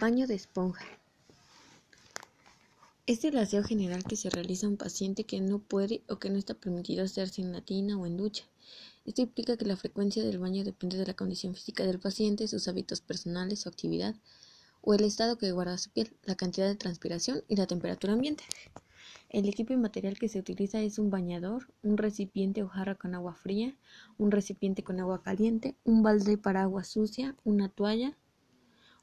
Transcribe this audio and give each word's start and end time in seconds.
Baño 0.00 0.28
de 0.28 0.36
esponja. 0.36 0.86
Es 3.08 3.24
el 3.24 3.36
aseo 3.36 3.64
general 3.64 4.04
que 4.04 4.14
se 4.14 4.30
realiza 4.30 4.66
a 4.66 4.70
un 4.70 4.76
paciente 4.76 5.24
que 5.24 5.40
no 5.40 5.58
puede 5.58 6.02
o 6.08 6.20
que 6.20 6.30
no 6.30 6.38
está 6.38 6.54
permitido 6.54 7.02
hacerse 7.02 7.42
en 7.42 7.50
la 7.50 7.62
tina 7.62 7.98
o 7.98 8.06
en 8.06 8.16
ducha. 8.16 8.44
Esto 9.06 9.22
implica 9.22 9.56
que 9.56 9.64
la 9.64 9.76
frecuencia 9.76 10.22
del 10.22 10.38
baño 10.38 10.62
depende 10.62 10.98
de 10.98 11.04
la 11.04 11.14
condición 11.14 11.56
física 11.56 11.84
del 11.84 11.98
paciente, 11.98 12.46
sus 12.46 12.68
hábitos 12.68 13.00
personales, 13.00 13.62
su 13.62 13.68
actividad 13.68 14.14
o 14.82 14.94
el 14.94 15.02
estado 15.02 15.36
que 15.36 15.50
guarda 15.50 15.76
su 15.78 15.90
piel, 15.90 16.16
la 16.22 16.36
cantidad 16.36 16.68
de 16.68 16.76
transpiración 16.76 17.42
y 17.48 17.56
la 17.56 17.66
temperatura 17.66 18.12
ambiente. 18.12 18.44
El 19.30 19.48
equipo 19.48 19.72
y 19.72 19.78
material 19.78 20.16
que 20.16 20.28
se 20.28 20.38
utiliza 20.38 20.80
es 20.80 21.00
un 21.00 21.10
bañador, 21.10 21.72
un 21.82 21.96
recipiente 21.96 22.62
o 22.62 22.68
jarra 22.68 22.94
con 22.94 23.16
agua 23.16 23.34
fría, 23.34 23.74
un 24.16 24.30
recipiente 24.30 24.84
con 24.84 25.00
agua 25.00 25.24
caliente, 25.24 25.74
un 25.82 26.04
balde 26.04 26.38
para 26.38 26.62
agua 26.62 26.84
sucia, 26.84 27.34
una 27.42 27.68
toalla, 27.68 28.16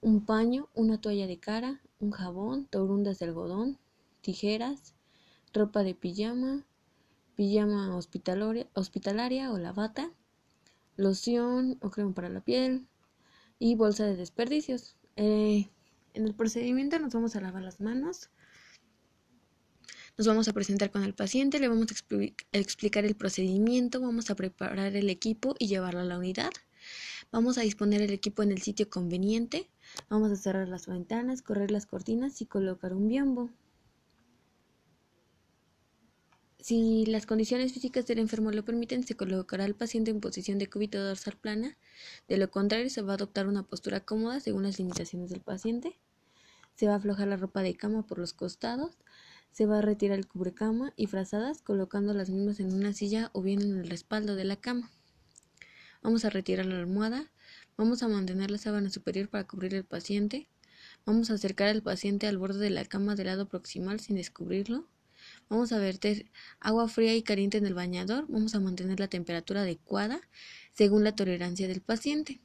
un 0.02 0.26
paño, 0.26 0.70
una 0.74 1.00
toalla 1.00 1.28
de 1.28 1.40
cara, 1.40 1.82
un 2.00 2.12
jabón, 2.12 2.66
torundas 2.68 3.20
de 3.20 3.26
algodón, 3.26 3.78
tijeras, 4.22 4.96
ropa 5.54 5.84
de 5.84 5.96
pijama, 5.96 6.66
pijama 7.36 7.96
hospitalaria, 7.96 9.52
o 9.52 9.58
la 9.58 9.74
bata, 9.74 10.12
loción 10.98 11.78
o 11.82 11.90
crema 11.90 12.14
para 12.14 12.30
la 12.30 12.42
piel 12.42 12.88
y 13.60 13.76
bolsa 13.76 14.06
de 14.06 14.16
desperdicios. 14.16 14.96
Eh, 15.16 15.70
en 16.14 16.26
el 16.26 16.34
procedimiento 16.34 17.00
nos 17.00 17.14
vamos 17.14 17.36
a 17.36 17.42
lavar 17.42 17.64
las 17.64 17.82
manos. 17.82 18.30
Nos 20.18 20.28
vamos 20.28 20.48
a 20.48 20.54
presentar 20.54 20.92
con 20.92 21.04
el 21.04 21.14
paciente, 21.14 21.60
le 21.60 21.68
vamos 21.68 21.88
a 21.92 22.58
explicar 22.58 23.04
el 23.04 23.16
procedimiento, 23.16 24.00
vamos 24.00 24.30
a 24.30 24.36
preparar 24.36 24.96
el 24.96 25.10
equipo 25.10 25.56
y 25.60 25.68
llevarlo 25.68 26.00
a 26.00 26.06
la 26.06 26.18
unidad. 26.18 26.52
Vamos 27.32 27.58
a 27.58 27.62
disponer 27.62 28.02
el 28.02 28.12
equipo 28.12 28.42
en 28.42 28.52
el 28.52 28.62
sitio 28.62 28.90
conveniente. 28.90 29.70
Vamos 30.10 30.32
a 30.32 30.36
cerrar 30.36 30.68
las 30.68 30.88
ventanas, 30.88 31.42
correr 31.42 31.72
las 31.72 31.86
cortinas 31.86 32.42
y 32.42 32.46
colocar 32.46 32.94
un 32.94 33.08
biombo. 33.08 33.50
Si 36.66 37.06
las 37.06 37.28
condiciones 37.28 37.74
físicas 37.74 38.08
del 38.08 38.18
enfermo 38.18 38.50
lo 38.50 38.66
permiten, 38.66 39.06
se 39.06 39.16
colocará 39.16 39.66
al 39.66 39.76
paciente 39.76 40.10
en 40.10 40.20
posición 40.20 40.58
de 40.58 40.68
cúbito 40.68 40.98
dorsal 41.04 41.38
plana. 41.38 41.78
De 42.28 42.38
lo 42.38 42.50
contrario, 42.50 42.90
se 42.90 43.04
va 43.04 43.14
a 43.14 43.16
adoptar 43.18 43.48
una 43.48 43.62
postura 43.62 44.00
cómoda 44.00 44.40
según 44.40 44.64
las 44.64 44.80
limitaciones 44.80 45.30
del 45.30 45.42
paciente. 45.42 46.00
Se 46.76 46.88
va 46.88 46.94
a 46.94 46.96
aflojar 46.96 47.28
la 47.28 47.38
ropa 47.38 47.62
de 47.62 47.76
cama 47.76 48.08
por 48.08 48.18
los 48.18 48.34
costados. 48.34 48.98
Se 49.52 49.68
va 49.68 49.78
a 49.78 49.82
retirar 49.84 50.18
el 50.18 50.28
cubrecama 50.28 50.92
y 50.96 51.06
frazadas 51.06 51.62
colocando 51.62 52.16
las 52.16 52.32
mismas 52.32 52.60
en 52.60 52.74
una 52.74 52.94
silla 52.94 53.30
o 53.34 53.44
bien 53.44 53.62
en 53.62 53.78
el 53.78 53.88
respaldo 53.88 54.36
de 54.36 54.46
la 54.46 54.56
cama. 54.56 54.92
Vamos 56.02 56.26
a 56.26 56.32
retirar 56.32 56.66
la 56.66 56.80
almohada. 56.80 57.32
Vamos 57.78 58.04
a 58.04 58.08
mantener 58.08 58.52
la 58.52 58.58
sábana 58.58 58.90
superior 58.90 59.28
para 59.28 59.46
cubrir 59.46 59.76
al 59.76 59.84
paciente. 59.84 60.48
Vamos 61.06 61.30
a 61.30 61.34
acercar 61.34 61.68
al 61.68 61.82
paciente 61.82 62.26
al 62.26 62.38
borde 62.38 62.60
de 62.60 62.70
la 62.70 62.86
cama 62.86 63.16
del 63.16 63.28
lado 63.28 63.50
proximal 63.50 64.00
sin 64.00 64.16
descubrirlo. 64.16 64.88
Vamos 65.50 65.74
a 65.74 65.78
verter 65.78 66.32
agua 66.62 66.88
fría 66.88 67.14
y 67.16 67.22
caliente 67.22 67.58
en 67.58 67.66
el 67.66 67.74
bañador. 67.74 68.28
Vamos 68.30 68.56
a 68.56 68.62
mantener 68.62 69.02
la 69.02 69.10
temperatura 69.10 69.64
adecuada 69.64 70.22
según 70.72 71.04
la 71.04 71.18
tolerancia 71.18 71.68
del 71.68 71.82
paciente. 71.82 72.40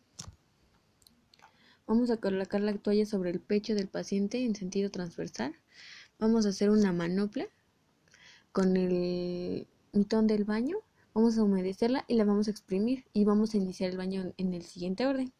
Vamos 1.87 2.11
a 2.11 2.17
colocar 2.17 2.61
la 2.61 2.77
toalla 2.77 3.07
sobre 3.07 3.31
el 3.31 3.39
pecho 3.39 3.77
del 3.77 3.87
paciente 3.87 4.45
en 4.45 4.57
sentido 4.57 4.91
transversal. 4.91 5.55
Vamos 6.19 6.45
a 6.45 6.49
hacer 6.49 6.71
una 6.71 6.93
manopla 6.93 7.47
con 8.51 8.77
el 8.77 9.69
mitón 9.93 10.27
del 10.27 10.43
baño 10.43 10.79
Vamos 11.13 11.37
a 11.37 11.43
humedecerla 11.43 12.05
y 12.07 12.15
la 12.15 12.25
vamos 12.25 12.47
a 12.47 12.53
exprimir 12.53 13.05
y 13.13 13.25
vamos 13.25 13.55
a 13.55 13.57
iniciar 13.57 13.91
el 13.91 13.97
baño 13.97 14.33
en 14.37 14.55
el 14.55 14.63
siguiente 14.63 15.07
orden. 15.07 15.33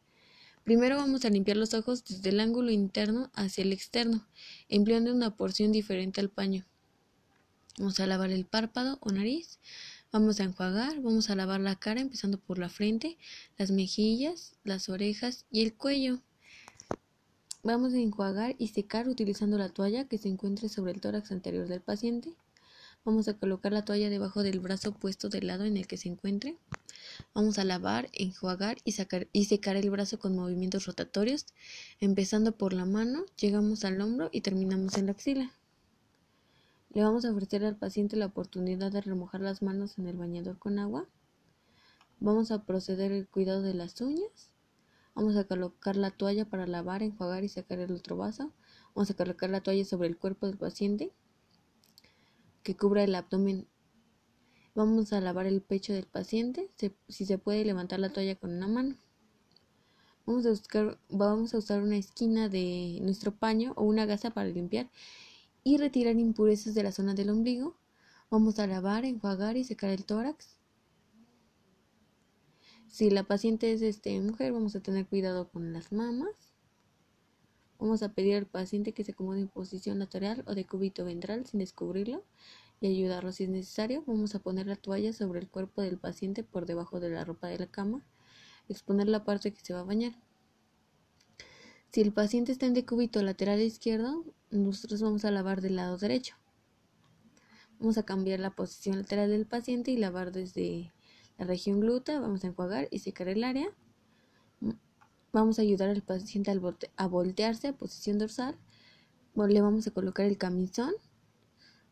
Primero 0.65 0.97
vamos 0.97 1.25
a 1.25 1.31
limpiar 1.31 1.57
los 1.57 1.75
ojos 1.75 2.05
desde 2.05 2.31
el 2.31 2.41
ángulo 2.41 2.71
interno 2.71 3.31
hacia 3.35 3.63
el 3.63 3.73
externo, 3.73 4.27
empleando 4.69 5.15
una 5.15 5.37
porción 5.37 5.73
diferente 5.73 6.21
al 6.21 6.29
paño. 6.29 6.67
Vamos 7.79 7.99
a 8.01 8.07
lavar 8.07 8.31
el 8.31 8.45
párpado 8.45 8.99
o 9.01 9.11
nariz, 9.11 9.59
vamos 10.13 10.41
a 10.41 10.45
enjuagar, 10.45 11.01
vamos 11.01 11.31
a 11.31 11.37
lavar 11.37 11.61
la 11.61 11.77
cara 11.77 12.01
empezando 12.01 12.39
por 12.39 12.59
la 12.59 12.69
frente, 12.69 13.17
las 13.57 13.71
mejillas, 13.71 14.55
las 14.65 14.89
orejas 14.89 15.47
y 15.51 15.63
el 15.63 15.75
cuello. 15.75 16.21
Vamos 17.63 17.95
a 17.95 17.99
enjuagar 17.99 18.57
y 18.59 18.69
secar 18.69 19.09
utilizando 19.09 19.57
la 19.57 19.69
toalla 19.69 20.09
que 20.09 20.19
se 20.19 20.29
encuentre 20.29 20.69
sobre 20.69 20.93
el 20.93 21.01
tórax 21.01 21.31
anterior 21.31 21.69
del 21.69 21.81
paciente. 21.81 22.35
Vamos 23.03 23.29
a 23.29 23.35
colocar 23.39 23.73
la 23.73 23.83
toalla 23.83 24.11
debajo 24.11 24.43
del 24.43 24.61
brazo 24.61 24.93
puesto 24.93 25.31
del 25.31 25.47
lado 25.47 25.65
en 25.65 25.79
el 25.79 25.87
que 25.87 25.97
se 25.97 26.11
encuentre. 26.11 26.59
Vamos 27.35 27.59
a 27.59 27.65
lavar, 27.65 28.11
enjuagar 28.13 28.77
y, 28.85 28.93
sacar, 28.93 29.27
y 29.33 29.47
secar 29.47 29.77
el 29.77 29.89
brazo 29.89 30.19
con 30.19 30.37
movimientos 30.37 30.85
rotatorios, 30.85 31.47
empezando 31.99 32.53
por 32.53 32.75
la 32.75 32.85
mano, 32.85 33.25
llegamos 33.39 33.87
al 33.87 34.03
hombro 34.03 34.29
y 34.33 34.43
terminamos 34.43 34.99
en 34.99 35.07
la 35.07 35.13
axila. 35.13 35.51
Le 36.91 37.03
vamos 37.03 37.25
a 37.25 37.33
ofrecer 37.33 37.65
al 37.65 37.77
paciente 37.77 38.17
la 38.17 38.27
oportunidad 38.27 38.93
de 38.93 39.01
remojar 39.01 39.41
las 39.41 39.63
manos 39.63 39.99
en 39.99 40.07
el 40.07 40.19
bañador 40.19 40.59
con 40.59 40.79
agua. 40.79 41.09
Vamos 42.19 42.51
a 42.51 42.65
proceder 42.65 43.13
el 43.13 43.27
cuidado 43.27 43.63
de 43.63 43.73
las 43.73 43.99
uñas. 44.03 44.51
Vamos 45.15 45.37
a 45.37 45.45
colocar 45.45 45.97
la 45.97 46.11
toalla 46.11 46.45
para 46.45 46.67
lavar, 46.67 47.03
enjuagar 47.03 47.45
y 47.45 47.49
sacar 47.49 47.79
el 47.79 47.93
otro 47.93 48.19
vaso. 48.19 48.53
Vamos 48.95 49.11
a 49.11 49.15
colocar 49.15 49.49
la 49.49 49.63
toalla 49.63 49.87
sobre 49.87 50.09
el 50.09 50.19
cuerpo 50.19 50.47
del 50.47 50.59
paciente 50.59 51.15
que 52.63 52.77
cubra 52.77 53.05
el 53.05 53.15
abdomen. 53.15 53.67
Vamos 54.75 55.13
a 55.13 55.21
lavar 55.21 55.47
el 55.47 55.63
pecho 55.63 55.93
del 55.93 56.07
paciente, 56.07 56.71
si 57.09 57.25
se 57.25 57.39
puede 57.39 57.65
levantar 57.65 58.01
la 58.01 58.13
toalla 58.13 58.37
con 58.37 58.53
una 58.53 58.69
mano. 58.69 58.97
Vamos 60.27 60.47
a, 60.47 60.51
buscar, 60.51 60.99
vamos 61.09 61.55
a 61.55 61.59
usar 61.59 61.83
una 61.83 61.97
esquina 61.97 62.49
de 62.49 63.01
nuestro 63.03 63.35
paño 63.35 63.73
o 63.77 63.85
una 63.85 64.07
gasa 64.07 64.31
para 64.31 64.49
limpiar 64.49 64.89
y 65.65 65.79
retirar 65.79 66.17
impurezas 66.17 66.75
de 66.75 66.83
la 66.83 66.93
zona 66.93 67.15
del 67.15 67.31
ombligo. 67.31 67.77
Vamos 68.31 68.59
a 68.59 68.67
lavar, 68.67 69.05
enjuagar 69.05 69.57
y 69.57 69.65
secar 69.65 69.91
el 69.91 70.05
tórax. 70.05 70.57
Si 72.87 73.11
la 73.11 73.25
paciente 73.25 73.73
es 73.73 73.83
este, 73.83 74.21
mujer, 74.21 74.53
vamos 74.53 74.77
a 74.77 74.81
tener 74.81 75.07
cuidado 75.07 75.49
con 75.49 75.73
las 75.73 75.91
mamas. 75.93 76.50
Vamos 77.81 78.03
a 78.03 78.13
pedir 78.13 78.37
al 78.37 78.47
paciente 78.47 78.93
que 78.93 79.05
se 79.05 79.13
acomode 79.13 79.41
en 79.41 79.49
posición 79.49 79.99
lateral 79.99 80.45
o 80.47 80.55
de 80.55 80.67
cúbito 80.67 81.07
ventral 81.07 81.47
sin 81.47 81.61
descubrirlo 81.61 82.23
y 82.79 82.89
ayudarlo 82.89 83.33
si 83.33 83.45
es 83.45 83.49
necesario. 83.49 84.05
Vamos 84.07 84.35
a 84.35 84.39
poner 84.39 84.67
la 84.67 84.77
toalla 84.77 85.15
sobre 85.15 85.41
el 85.41 85.49
cuerpo 85.49 85.81
del 85.81 85.97
paciente 85.97 86.45
por 86.45 86.67
debajo 86.67 87.01
de 87.01 87.09
la 87.09 87.25
ropa 87.25 87.49
de 87.49 87.59
la 87.59 87.67
cama, 87.67 88.05
exponer 88.69 89.09
la 89.09 89.25
parte 89.25 89.55
que 89.55 89.65
se 89.65 89.73
va 89.73 89.81
a 89.81 89.85
bañar. 89.85 90.13
Si 91.91 92.03
el 92.03 92.13
paciente 92.13 92.53
está 92.53 92.67
en 92.67 92.75
decúbito 92.75 93.23
lateral 93.23 93.61
izquierdo, 93.63 94.27
nosotros 94.51 95.01
vamos 95.01 95.25
a 95.25 95.31
lavar 95.31 95.63
del 95.63 95.77
lado 95.77 95.97
derecho. 95.97 96.37
Vamos 97.79 97.97
a 97.97 98.05
cambiar 98.05 98.41
la 98.41 98.55
posición 98.55 98.99
lateral 98.99 99.31
del 99.31 99.47
paciente 99.47 99.91
y 99.91 99.97
lavar 99.97 100.33
desde 100.33 100.93
la 101.39 101.47
región 101.47 101.81
glútea. 101.81 102.21
Vamos 102.21 102.45
a 102.45 102.49
enjuagar 102.49 102.89
y 102.91 102.99
secar 102.99 103.29
el 103.29 103.43
área. 103.43 103.71
Vamos 105.33 105.59
a 105.59 105.63
ayudar 105.63 105.91
al 105.91 106.03
paciente 106.03 106.51
a 106.97 107.07
voltearse 107.07 107.69
a 107.69 107.73
posición 107.73 108.19
dorsal. 108.19 108.57
Le 109.37 109.61
vamos 109.61 109.87
a 109.87 109.93
colocar 109.93 110.27
el 110.27 110.39
camisón. 110.39 110.93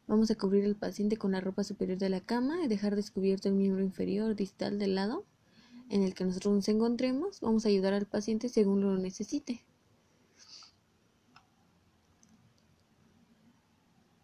Vamos 0.09 0.31
a 0.31 0.35
cubrir 0.35 0.65
al 0.65 0.75
paciente 0.75 1.17
con 1.17 1.33
la 1.33 1.41
ropa 1.41 1.63
superior 1.63 1.99
de 1.99 2.09
la 2.09 2.21
cama 2.21 2.65
y 2.65 2.69
dejar 2.69 2.97
descubierto 2.97 3.49
el 3.49 3.55
miembro 3.55 3.85
inferior 3.85 4.35
distal 4.35 4.79
del 4.79 4.95
lado 4.95 5.25
en 5.89 6.03
el 6.03 6.15
que 6.15 6.25
nosotros 6.25 6.55
nos 6.55 6.69
encontremos. 6.69 7.41
Vamos 7.41 7.65
a 7.65 7.69
ayudar 7.69 7.95
al 7.95 8.07
paciente 8.07 8.49
según 8.49 8.81
lo 8.81 8.97
necesite. 8.99 9.65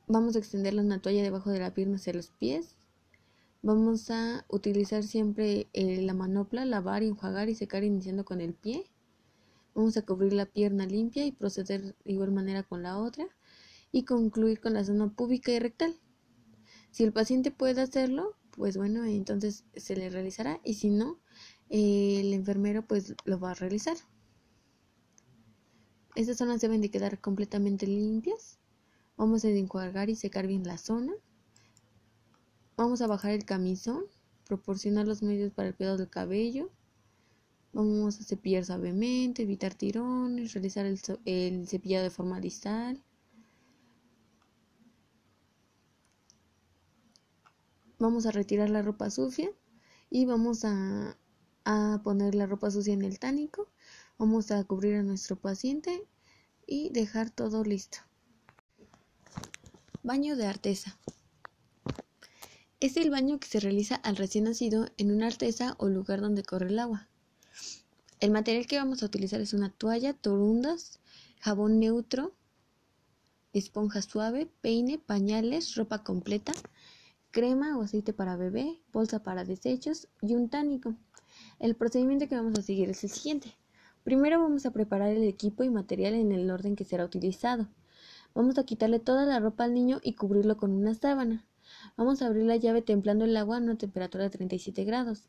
Vamos 0.07 0.37
a 0.37 0.39
extender 0.39 0.75
una 0.75 1.01
toalla 1.01 1.23
debajo 1.23 1.51
de 1.51 1.61
la 1.61 1.73
pierna 1.73 1.97
hacia 1.97 2.13
los 2.13 2.29
pies. 2.29 2.77
Vamos 3.63 4.11
a 4.11 4.45
utilizar 4.49 5.03
siempre 5.03 5.69
eh, 5.73 6.03
la 6.03 6.13
manopla, 6.13 6.65
lavar, 6.67 7.03
enjuagar 7.03 7.49
y 7.49 7.55
secar 7.55 7.85
iniciando 7.85 8.25
con 8.25 8.41
el 8.41 8.53
pie. 8.53 8.91
Vamos 9.75 9.97
a 9.97 10.03
cubrir 10.03 10.33
la 10.33 10.47
pierna 10.47 10.87
limpia 10.87 11.27
y 11.27 11.33
proceder 11.33 11.97
de 12.05 12.13
igual 12.13 12.31
manera 12.31 12.63
con 12.63 12.83
la 12.83 12.99
otra 12.99 13.27
y 13.91 14.05
concluir 14.05 14.61
con 14.61 14.75
la 14.75 14.85
zona 14.85 15.13
púbica 15.13 15.53
y 15.53 15.59
rectal. 15.59 15.95
Si 16.91 17.03
el 17.03 17.13
paciente 17.13 17.51
puede 17.51 17.81
hacerlo, 17.81 18.37
pues 18.53 18.77
bueno, 18.77 19.05
entonces 19.05 19.65
se 19.75 19.97
le 19.97 20.11
realizará 20.11 20.61
y 20.65 20.75
si 20.75 20.91
no, 20.91 21.19
el 21.69 22.33
enfermero 22.33 22.87
pues 22.87 23.15
lo 23.25 23.41
va 23.41 23.51
a 23.51 23.55
realizar. 23.55 23.97
Estas 26.15 26.37
zonas 26.37 26.61
deben 26.61 26.81
de 26.81 26.91
quedar 26.91 27.21
completamente 27.21 27.87
limpias. 27.89 28.61
Vamos 29.17 29.45
a 29.45 29.49
enjuagar 29.49 30.11
y 30.11 30.15
secar 30.15 30.47
bien 30.47 30.63
la 30.63 30.79
zona. 30.79 31.13
Vamos 32.77 33.01
a 33.03 33.09
bajar 33.09 33.33
el 33.33 33.45
camisón, 33.45 34.05
proporcionar 34.45 35.07
los 35.09 35.23
medios 35.23 35.53
para 35.53 35.69
el 35.69 35.75
cuidado 35.75 35.97
del 35.97 36.11
cabello, 36.11 36.71
Vamos 37.75 38.21
a 38.21 38.25
cepillar 38.25 38.65
suavemente, 38.65 39.43
evitar 39.43 39.75
tirones, 39.75 40.53
realizar 40.53 40.87
el, 40.87 41.67
cepillado 41.67 42.05
de 42.05 42.11
forma 42.11 42.41
distal. 42.41 43.03
Vamos 47.99 48.27
a 48.27 48.31
retirar 48.31 48.71
la 48.71 48.81
ropa 48.83 49.11
sucia 49.11 49.51
y 50.09 50.25
vamos 50.25 50.65
a, 50.65 51.19
a 51.65 52.01
poner 52.05 52.37
la 52.37 52.47
ropa 52.47 52.71
sucia 52.71 52.95
en 52.95 53.03
el 53.03 53.19
tánico. 53.19 53.69
Vamos 54.19 54.53
a 54.53 54.63
cubrir 54.63 54.95
a 54.95 55.03
nuestro 55.03 55.35
paciente 55.35 56.07
y 56.69 56.91
dejar 56.91 57.31
todo 57.31 57.65
listo. 57.65 57.99
Baño 60.05 60.37
de 60.37 60.47
artesa. 60.47 60.97
Es 62.79 62.97
el 62.97 63.11
baño 63.11 63.41
que 63.41 63.49
se 63.49 63.59
realiza 63.59 63.97
al 63.97 64.15
recién 64.15 64.45
nacido 64.45 64.87
en 64.97 65.11
una 65.11 65.27
artesa 65.27 65.75
o 65.79 65.89
lugar 65.89 66.21
donde 66.21 66.45
corre 66.45 66.69
el 66.69 66.79
agua. 66.79 67.09
El 68.25 68.31
material 68.31 68.67
que 68.67 68.79
vamos 68.79 69.03
a 69.03 69.07
utilizar 69.07 69.43
es 69.43 69.53
una 69.53 69.69
toalla, 69.69 70.15
torundas, 70.15 70.99
jabón 71.41 71.79
neutro, 71.79 72.33
esponja 73.53 74.01
suave, 74.01 74.49
peine, 74.63 74.99
pañales, 74.99 75.75
ropa 75.75 76.03
completa, 76.03 76.53
crema 77.33 77.77
o 77.77 77.83
aceite 77.83 78.15
para 78.15 78.37
bebé, 78.37 78.81
bolsa 78.95 79.23
para 79.23 79.45
desechos 79.45 80.09
y 80.23 80.37
un 80.37 80.49
tánico. 80.49 80.95
El 81.59 81.77
procedimiento 81.77 82.27
que 82.27 82.35
vamos 82.35 82.59
a 82.59 82.63
seguir 82.63 82.89
es 82.89 83.05
el 83.05 83.11
siguiente. 83.11 83.59
Primero 84.05 84.41
vamos 84.41 84.65
a 84.65 84.71
preparar 84.71 85.11
el 85.11 85.25
equipo 85.25 85.63
y 85.63 85.69
material 85.69 86.15
en 86.15 86.33
el 86.33 86.51
orden 86.51 86.77
que 86.77 86.87
será 86.87 87.05
utilizado. 87.05 87.69
Vamos 88.35 88.57
a 88.57 88.65
quitarle 88.65 89.01
toda 89.01 89.27
la 89.27 89.39
ropa 89.39 89.65
al 89.65 89.75
niño 89.75 90.01
y 90.03 90.15
cubrirlo 90.15 90.57
con 90.57 90.71
una 90.71 90.95
sábana. 90.95 91.45
Vamos 91.99 92.23
a 92.23 92.29
abrir 92.29 92.45
la 92.45 92.57
llave 92.57 92.81
templando 92.81 93.27
el 93.27 93.37
agua 93.37 93.59
a 93.59 93.61
una 93.61 93.77
temperatura 93.77 94.25
de 94.25 94.31
37 94.31 94.83
grados. 94.85 95.29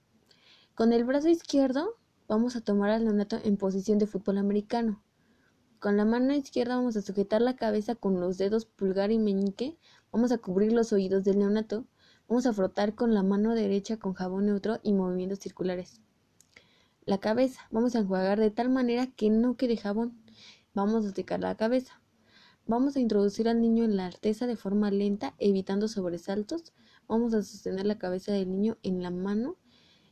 Con 0.75 0.93
el 0.93 1.03
brazo 1.03 1.27
izquierdo 1.27 1.97
vamos 2.27 2.55
a 2.55 2.61
tomar 2.61 2.89
al 2.89 3.03
neonato 3.03 3.37
en 3.43 3.57
posición 3.57 3.99
de 3.99 4.07
fútbol 4.07 4.37
americano. 4.37 5.01
Con 5.79 5.97
la 5.97 6.05
mano 6.05 6.33
izquierda 6.33 6.77
vamos 6.77 6.97
a 6.97 7.01
sujetar 7.01 7.41
la 7.41 7.55
cabeza 7.55 7.95
con 7.95 8.19
los 8.19 8.37
dedos 8.37 8.65
pulgar 8.65 9.11
y 9.11 9.19
meñique. 9.19 9.77
Vamos 10.11 10.31
a 10.31 10.39
cubrir 10.39 10.73
los 10.73 10.91
oídos 10.93 11.23
del 11.23 11.39
neonato. 11.39 11.85
Vamos 12.27 12.45
a 12.47 12.53
frotar 12.53 12.95
con 12.95 13.13
la 13.13 13.21
mano 13.21 13.53
derecha 13.53 13.97
con 13.97 14.13
jabón 14.13 14.47
neutro 14.47 14.79
y 14.81 14.93
movimientos 14.93 15.39
circulares. 15.39 16.01
La 17.05 17.19
cabeza. 17.19 17.61
Vamos 17.69 17.95
a 17.95 17.99
enjuagar 17.99 18.39
de 18.39 18.49
tal 18.49 18.69
manera 18.69 19.07
que 19.07 19.29
no 19.29 19.57
quede 19.57 19.77
jabón. 19.77 20.19
Vamos 20.73 21.05
a 21.05 21.11
secar 21.11 21.39
la 21.41 21.55
cabeza. 21.55 22.01
Vamos 22.65 22.95
a 22.95 22.99
introducir 22.99 23.47
al 23.47 23.61
niño 23.61 23.83
en 23.83 23.95
la 23.95 24.07
artesa 24.07 24.47
de 24.47 24.55
forma 24.55 24.89
lenta, 24.89 25.35
evitando 25.37 25.87
sobresaltos. 25.87 26.73
Vamos 27.07 27.35
a 27.35 27.43
sostener 27.43 27.85
la 27.85 27.99
cabeza 27.99 28.31
del 28.31 28.49
niño 28.49 28.77
en 28.81 29.03
la 29.03 29.11
mano 29.11 29.55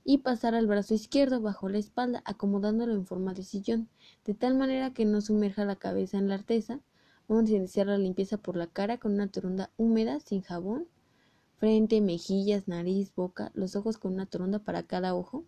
y 0.04 0.20
pasar 0.20 0.56
al 0.56 0.68
brazo 0.68 0.94
izquierdo 0.94 1.42
bajo 1.42 1.70
la 1.70 1.78
espalda, 1.78 2.22
acomodándolo 2.26 2.94
en 2.94 3.06
forma 3.06 3.34
de 3.34 3.44
sillón, 3.44 3.90
de 4.26 4.34
tal 4.34 4.56
manera 4.56 4.94
que 4.94 5.06
no 5.06 5.22
sumerja 5.22 5.66
la 5.66 5.78
cabeza 5.78 6.18
en 6.18 6.28
la 6.28 6.36
artesa. 6.36 6.82
Vamos 7.28 7.50
a 7.50 7.54
iniciar 7.54 7.88
la 7.88 7.98
limpieza 7.98 8.38
por 8.38 8.58
la 8.58 8.68
cara 8.68 8.98
con 8.98 9.14
una 9.14 9.32
toronda 9.32 9.72
húmeda 9.78 10.20
sin 10.20 10.42
jabón, 10.42 10.88
frente, 11.58 12.02
mejillas, 12.02 12.68
nariz, 12.68 13.14
boca, 13.16 13.52
los 13.54 13.76
ojos 13.76 13.98
con 13.98 14.14
una 14.14 14.26
toronda 14.26 14.60
para 14.60 14.84
cada 14.84 15.16
ojo. 15.16 15.46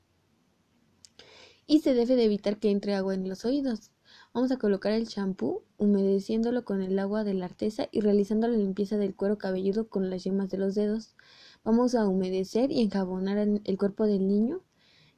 Y 1.67 1.79
se 1.79 1.93
debe 1.93 2.15
de 2.15 2.25
evitar 2.25 2.57
que 2.59 2.69
entre 2.69 2.95
agua 2.95 3.15
en 3.15 3.27
los 3.27 3.43
oídos. 3.43 3.91
Vamos 4.33 4.51
a 4.51 4.57
colocar 4.57 4.93
el 4.93 5.07
champú, 5.07 5.63
humedeciéndolo 5.77 6.63
con 6.63 6.81
el 6.81 6.97
agua 6.99 7.23
de 7.23 7.33
la 7.33 7.45
artesa 7.45 7.89
y 7.91 8.01
realizando 8.01 8.47
la 8.47 8.55
limpieza 8.55 8.97
del 8.97 9.15
cuero 9.15 9.37
cabelludo 9.37 9.89
con 9.89 10.09
las 10.09 10.23
yemas 10.23 10.49
de 10.49 10.57
los 10.57 10.75
dedos. 10.75 11.15
Vamos 11.65 11.95
a 11.95 12.07
humedecer 12.07 12.71
y 12.71 12.81
enjabonar 12.81 13.39
el 13.39 13.77
cuerpo 13.79 14.05
del 14.05 14.27
niño, 14.27 14.61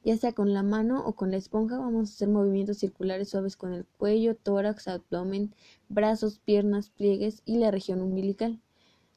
ya 0.02 0.16
sea 0.16 0.32
con 0.32 0.54
la 0.54 0.62
mano 0.62 1.04
o 1.04 1.14
con 1.14 1.30
la 1.30 1.36
esponja. 1.36 1.76
Vamos 1.78 2.08
a 2.08 2.14
hacer 2.14 2.28
movimientos 2.28 2.78
circulares 2.78 3.28
suaves 3.28 3.54
con 3.54 3.74
el 3.74 3.84
cuello, 3.84 4.34
tórax, 4.34 4.88
abdomen, 4.88 5.54
brazos, 5.90 6.38
piernas, 6.38 6.88
pliegues 6.88 7.42
y 7.44 7.58
la 7.58 7.70
región 7.70 8.00
umbilical. 8.00 8.62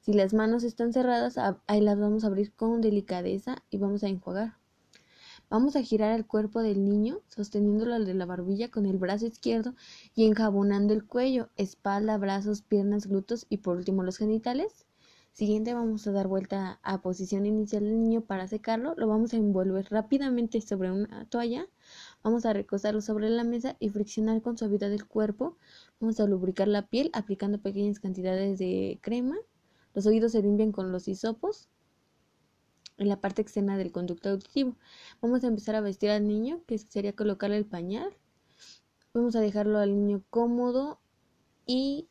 Si 0.01 0.11
las 0.11 0.33
manos 0.33 0.65
están 0.65 0.91
cerradas, 0.91 1.37
ahí 1.67 1.79
las 1.79 1.97
vamos 1.97 2.25
a 2.25 2.27
abrir 2.27 2.51
con 2.51 2.81
delicadeza 2.81 3.63
y 3.69 3.77
vamos 3.77 4.03
a 4.03 4.09
enjuagar. 4.09 4.57
Vamos 5.49 5.77
a 5.77 5.83
girar 5.83 6.13
el 6.13 6.27
cuerpo 6.27 6.61
del 6.61 6.83
niño, 6.83 7.21
sosteniéndolo 7.29 7.97
de 8.03 8.13
la 8.13 8.25
barbilla 8.25 8.69
con 8.69 8.85
el 8.85 8.97
brazo 8.97 9.25
izquierdo 9.25 9.73
y 10.15 10.25
enjabonando 10.25 10.93
el 10.93 11.05
cuello, 11.07 11.47
espalda, 11.55 12.17
brazos, 12.17 12.61
piernas, 12.61 13.07
glúteos 13.07 13.45
y 13.47 13.59
por 13.59 13.77
último 13.77 14.03
los 14.03 14.17
genitales. 14.17 14.85
Siguiente 15.33 15.73
vamos 15.73 16.05
a 16.07 16.11
dar 16.11 16.27
vuelta 16.27 16.79
a 16.83 17.01
posición 17.01 17.45
inicial 17.45 17.83
del 17.83 18.01
niño 18.01 18.21
para 18.21 18.47
secarlo. 18.47 18.93
Lo 18.97 19.07
vamos 19.07 19.33
a 19.33 19.37
envolver 19.37 19.87
rápidamente 19.89 20.59
sobre 20.59 20.91
una 20.91 21.25
toalla. 21.29 21.67
Vamos 22.21 22.45
a 22.45 22.51
recostarlo 22.51 22.99
sobre 23.01 23.29
la 23.29 23.45
mesa 23.45 23.77
y 23.79 23.89
friccionar 23.89 24.41
con 24.41 24.57
suavidad 24.57 24.91
el 24.91 25.05
cuerpo. 25.07 25.57
Vamos 26.01 26.19
a 26.19 26.27
lubricar 26.27 26.67
la 26.67 26.87
piel 26.87 27.09
aplicando 27.13 27.61
pequeñas 27.61 27.99
cantidades 27.99 28.59
de 28.59 28.99
crema. 29.01 29.37
Los 29.93 30.05
oídos 30.05 30.33
se 30.33 30.41
limpian 30.41 30.73
con 30.73 30.91
los 30.91 31.07
hisopos 31.07 31.69
en 32.97 33.07
la 33.07 33.19
parte 33.19 33.41
externa 33.41 33.77
del 33.77 33.91
conducto 33.93 34.29
auditivo. 34.29 34.75
Vamos 35.21 35.43
a 35.43 35.47
empezar 35.47 35.75
a 35.75 35.81
vestir 35.81 36.09
al 36.09 36.27
niño, 36.27 36.61
que 36.67 36.77
sería 36.77 37.15
colocarle 37.15 37.57
el 37.57 37.65
pañal. 37.65 38.15
Vamos 39.13 39.35
a 39.35 39.39
dejarlo 39.39 39.79
al 39.79 39.95
niño 39.95 40.23
cómodo 40.29 40.99
y, 41.65 42.09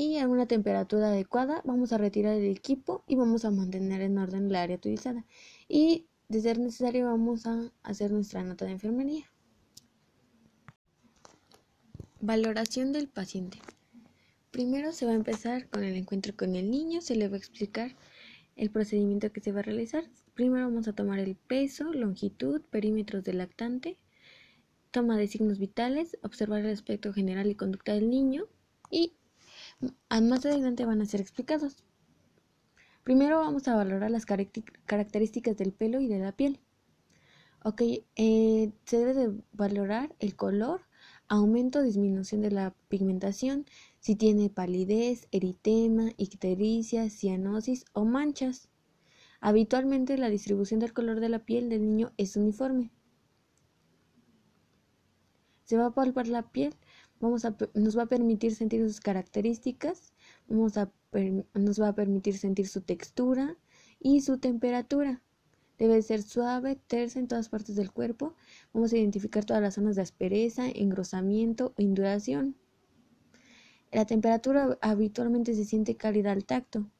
y 0.00 0.16
a 0.16 0.26
una 0.26 0.46
temperatura 0.46 1.08
adecuada. 1.08 1.60
Vamos 1.66 1.92
a 1.92 1.98
retirar 1.98 2.34
el 2.34 2.50
equipo 2.50 3.04
y 3.06 3.16
vamos 3.16 3.44
a 3.44 3.50
mantener 3.50 4.00
en 4.00 4.16
orden 4.16 4.46
el 4.46 4.56
área 4.56 4.76
utilizada. 4.76 5.26
Y 5.68 6.06
de 6.28 6.40
ser 6.40 6.58
necesario 6.58 7.04
vamos 7.04 7.44
a 7.44 7.70
hacer 7.82 8.10
nuestra 8.10 8.42
nota 8.42 8.64
de 8.64 8.72
enfermería. 8.72 9.26
Valoración 12.18 12.92
del 12.92 13.08
paciente. 13.08 13.58
Primero 14.50 14.92
se 14.92 15.04
va 15.04 15.12
a 15.12 15.16
empezar 15.16 15.68
con 15.68 15.84
el 15.84 15.94
encuentro 15.94 16.34
con 16.34 16.56
el 16.56 16.70
niño, 16.70 17.02
se 17.02 17.14
le 17.14 17.28
va 17.28 17.34
a 17.34 17.38
explicar 17.38 17.94
el 18.56 18.70
procedimiento 18.70 19.30
que 19.32 19.42
se 19.42 19.52
va 19.52 19.60
a 19.60 19.64
realizar. 19.64 20.04
Primero 20.32 20.64
vamos 20.64 20.88
a 20.88 20.94
tomar 20.94 21.18
el 21.18 21.36
peso, 21.36 21.92
longitud, 21.92 22.62
perímetros 22.62 23.22
del 23.22 23.36
lactante, 23.36 23.98
toma 24.92 25.18
de 25.18 25.26
signos 25.26 25.58
vitales, 25.58 26.16
observar 26.22 26.60
el 26.60 26.72
aspecto 26.72 27.12
general 27.12 27.50
y 27.50 27.54
conducta 27.54 27.92
del 27.92 28.08
niño 28.08 28.46
y 28.90 29.12
más 30.20 30.44
adelante 30.46 30.84
van 30.84 31.00
a 31.02 31.06
ser 31.06 31.20
explicados. 31.20 31.84
Primero 33.02 33.38
vamos 33.38 33.66
a 33.66 33.76
valorar 33.76 34.10
las 34.10 34.26
características 34.26 35.56
del 35.56 35.72
pelo 35.72 36.00
y 36.00 36.06
de 36.06 36.18
la 36.18 36.32
piel. 36.32 36.60
Ok, 37.62 37.82
eh, 38.16 38.72
se 38.84 38.98
debe 38.98 39.14
de 39.14 39.34
valorar 39.52 40.14
el 40.18 40.34
color, 40.36 40.82
aumento 41.28 41.78
o 41.78 41.82
disminución 41.82 42.40
de 42.40 42.50
la 42.50 42.74
pigmentación, 42.88 43.66
si 44.00 44.16
tiene 44.16 44.48
palidez, 44.50 45.28
eritema, 45.30 46.10
ictericia, 46.16 47.10
cianosis 47.10 47.84
o 47.92 48.04
manchas. 48.04 48.68
Habitualmente 49.40 50.18
la 50.18 50.28
distribución 50.28 50.80
del 50.80 50.92
color 50.92 51.20
de 51.20 51.28
la 51.28 51.40
piel 51.40 51.68
del 51.68 51.82
niño 51.82 52.12
es 52.16 52.36
uniforme. 52.36 52.90
Se 55.64 55.76
va 55.76 55.86
a 55.86 55.94
palpar 55.94 56.28
la 56.28 56.50
piel, 56.50 56.74
vamos 57.20 57.44
a, 57.44 57.56
nos 57.74 57.96
va 57.96 58.04
a 58.04 58.06
permitir 58.06 58.54
sentir 58.54 58.80
sus 58.82 59.00
características, 59.00 60.12
vamos 60.48 60.76
a, 60.76 60.90
nos 61.54 61.80
va 61.80 61.88
a 61.88 61.94
permitir 61.94 62.36
sentir 62.38 62.66
su 62.66 62.80
textura 62.80 63.56
y 64.00 64.22
su 64.22 64.38
temperatura. 64.38 65.22
Debe 65.78 66.02
ser 66.02 66.22
suave, 66.22 66.76
tersa 66.76 67.18
en 67.18 67.28
todas 67.28 67.48
partes 67.48 67.76
del 67.76 67.90
cuerpo. 67.90 68.34
Vamos 68.72 68.92
a 68.92 68.98
identificar 68.98 69.44
todas 69.44 69.62
las 69.62 69.74
zonas 69.74 69.96
de 69.96 70.02
aspereza, 70.02 70.68
engrosamiento 70.68 71.72
o 71.78 71.82
induración. 71.82 72.56
La 73.90 74.04
temperatura 74.04 74.78
habitualmente 74.82 75.54
se 75.54 75.64
siente 75.64 75.96
cálida 75.96 76.32
al 76.32 76.44
tacto. 76.44 76.90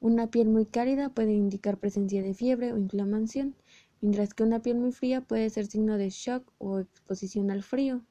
Una 0.00 0.30
piel 0.30 0.48
muy 0.48 0.66
cálida 0.66 1.10
puede 1.10 1.32
indicar 1.32 1.78
presencia 1.78 2.22
de 2.22 2.34
fiebre 2.34 2.72
o 2.72 2.78
inflamación, 2.78 3.54
mientras 4.00 4.34
que 4.34 4.42
una 4.42 4.60
piel 4.60 4.78
muy 4.78 4.92
fría 4.92 5.20
puede 5.20 5.48
ser 5.50 5.66
signo 5.66 5.96
de 5.96 6.10
shock 6.10 6.50
o 6.58 6.80
exposición 6.80 7.50
al 7.50 7.62
frío. 7.62 8.04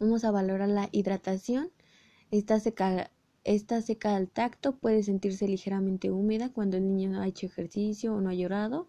Vamos 0.00 0.24
a 0.24 0.30
valorar 0.30 0.70
la 0.70 0.88
hidratación. 0.92 1.70
Esta 2.30 2.58
seca, 2.58 3.10
seca 3.82 4.16
al 4.16 4.30
tacto 4.30 4.72
puede 4.72 5.02
sentirse 5.02 5.46
ligeramente 5.46 6.10
húmeda 6.10 6.48
cuando 6.48 6.78
el 6.78 6.88
niño 6.88 7.10
no 7.10 7.20
ha 7.20 7.28
hecho 7.28 7.44
ejercicio 7.44 8.14
o 8.14 8.20
no 8.22 8.30
ha 8.30 8.34
llorado. 8.34 8.88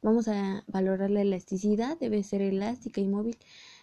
Vamos 0.00 0.28
a 0.28 0.62
valorar 0.68 1.10
la 1.10 1.22
elasticidad, 1.22 1.98
debe 1.98 2.22
ser 2.22 2.40
elástica 2.40 3.00
y 3.00 3.08
móvil 3.08 3.36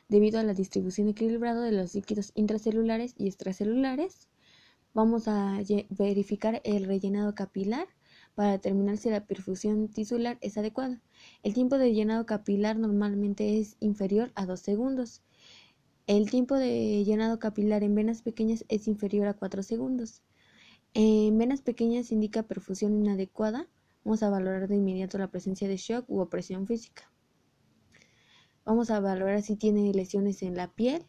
debido 0.07 0.39
a 0.39 0.43
la 0.43 0.53
distribución 0.53 1.09
equilibrada 1.09 1.61
de 1.61 1.73
los 1.73 1.93
líquidos 1.93 2.31
intracelulares 2.35 3.15
y 3.17 3.27
extracelulares. 3.27 4.29
Vamos 4.93 5.27
a 5.27 5.59
verificar 5.89 6.61
el 6.63 6.85
rellenado 6.85 7.35
capilar 7.35 7.89
para 8.33 8.51
determinar 8.51 8.95
si 8.95 9.09
la 9.09 9.25
perfusión 9.25 9.89
tisular 9.89 10.37
es 10.39 10.57
adecuada. 10.57 11.01
El 11.43 11.53
tiempo 11.53 11.77
de 11.77 11.93
llenado 11.93 12.25
capilar 12.25 12.77
normalmente 12.77 13.59
es 13.59 13.75
inferior 13.81 14.31
a 14.35 14.45
2 14.45 14.57
segundos. 14.57 15.21
El 16.11 16.29
tiempo 16.29 16.57
de 16.57 17.05
llenado 17.05 17.39
capilar 17.39 17.83
en 17.83 17.95
venas 17.95 18.21
pequeñas 18.21 18.65
es 18.67 18.89
inferior 18.89 19.29
a 19.29 19.33
4 19.33 19.63
segundos. 19.63 20.21
En 20.93 21.37
venas 21.37 21.61
pequeñas 21.61 22.11
indica 22.11 22.43
perfusión 22.43 22.97
inadecuada. 22.97 23.69
Vamos 24.03 24.21
a 24.21 24.29
valorar 24.29 24.67
de 24.67 24.75
inmediato 24.75 25.17
la 25.17 25.31
presencia 25.31 25.69
de 25.69 25.77
shock 25.77 26.03
u 26.09 26.19
opresión 26.19 26.67
física. 26.67 27.09
Vamos 28.65 28.91
a 28.91 28.99
valorar 28.99 29.41
si 29.41 29.55
tiene 29.55 29.93
lesiones 29.93 30.43
en 30.43 30.57
la 30.57 30.67
piel. 30.67 31.05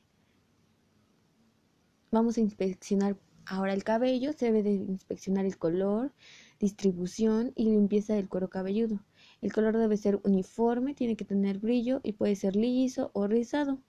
Vamos 2.12 2.36
a 2.36 2.42
inspeccionar 2.42 3.18
ahora 3.44 3.72
el 3.72 3.82
cabello. 3.82 4.32
Se 4.32 4.52
debe 4.52 4.62
de 4.62 4.70
inspeccionar 4.70 5.46
el 5.46 5.58
color, 5.58 6.14
distribución 6.60 7.50
y 7.56 7.64
limpieza 7.64 8.14
del 8.14 8.28
cuero 8.28 8.48
cabelludo. 8.48 9.04
El 9.40 9.52
color 9.52 9.76
debe 9.76 9.96
ser 9.96 10.20
uniforme, 10.22 10.94
tiene 10.94 11.16
que 11.16 11.24
tener 11.24 11.58
brillo 11.58 11.98
y 12.04 12.12
puede 12.12 12.36
ser 12.36 12.54
liso 12.54 13.10
o 13.14 13.26
rizado. 13.26 13.80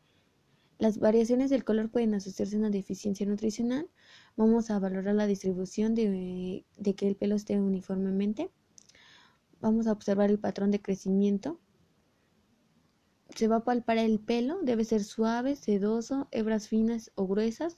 Las 0.83 0.99
variaciones 0.99 1.49
del 1.49 1.63
color 1.63 1.89
pueden 1.89 2.13
asociarse 2.13 2.57
a 2.57 2.59
una 2.59 2.69
deficiencia 2.69 3.25
nutricional. 3.25 3.89
Vamos 4.35 4.69
a 4.69 4.79
valorar 4.79 5.15
la 5.15 5.27
distribución 5.27 5.95
de, 5.95 6.65
que 6.97 7.07
el 7.07 7.15
pelo 7.15 7.35
esté 7.35 7.57
uniformemente. 7.57 8.51
Vamos 9.61 9.87
a 9.87 9.93
observar 9.93 10.29
el 10.29 10.39
patrón 10.39 10.71
de 10.71 10.81
crecimiento. 10.81 11.57
Se 13.33 13.47
va 13.47 13.55
a 13.55 13.63
palpar 13.63 13.97
el 13.97 14.19
pelo, 14.19 14.59
debe 14.61 14.83
ser 14.83 15.05
suave, 15.05 15.55
sedoso, 15.55 16.27
hebras 16.31 16.67
finas 16.67 17.13
o 17.15 17.27
gruesas. 17.27 17.77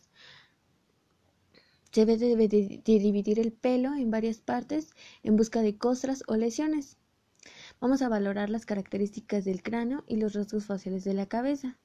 Se 1.92 2.08
debe 2.08 2.48
de 2.48 2.82
dividir 2.84 3.40
el 3.40 3.54
pelo 3.54 3.94
en 3.94 4.10
varias 4.10 4.40
partes 4.40 4.90
en 5.22 5.36
busca 5.36 5.62
de 5.62 5.78
costras 5.78 6.24
o 6.26 6.38
lesiones. 6.38 6.98
Vamos 7.80 8.02
a 8.02 8.10
valorar 8.10 8.50
las 8.50 8.66
características 8.66 9.46
del 9.46 9.62
cráneo 9.62 10.04
y 10.08 10.16
los 10.16 10.34
rasgos 10.34 10.66
faciales 10.66 11.04
de 11.04 11.14
la 11.14 11.28
cabeza. 11.28 11.78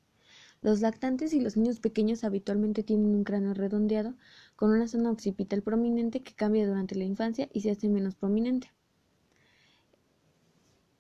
Los 0.62 0.82
lactantes 0.82 1.32
y 1.32 1.40
los 1.40 1.56
niños 1.56 1.80
pequeños 1.80 2.22
habitualmente 2.22 2.82
tienen 2.82 3.14
un 3.14 3.24
cráneo 3.24 3.54
redondeado 3.54 4.14
con 4.56 4.70
una 4.70 4.88
zona 4.88 5.10
occipital 5.10 5.62
prominente 5.62 6.22
que 6.22 6.34
cambia 6.34 6.66
durante 6.66 6.94
la 6.96 7.04
infancia 7.04 7.48
y 7.52 7.62
se 7.62 7.70
hace 7.70 7.88
menos 7.88 8.14
prominente. 8.14 8.70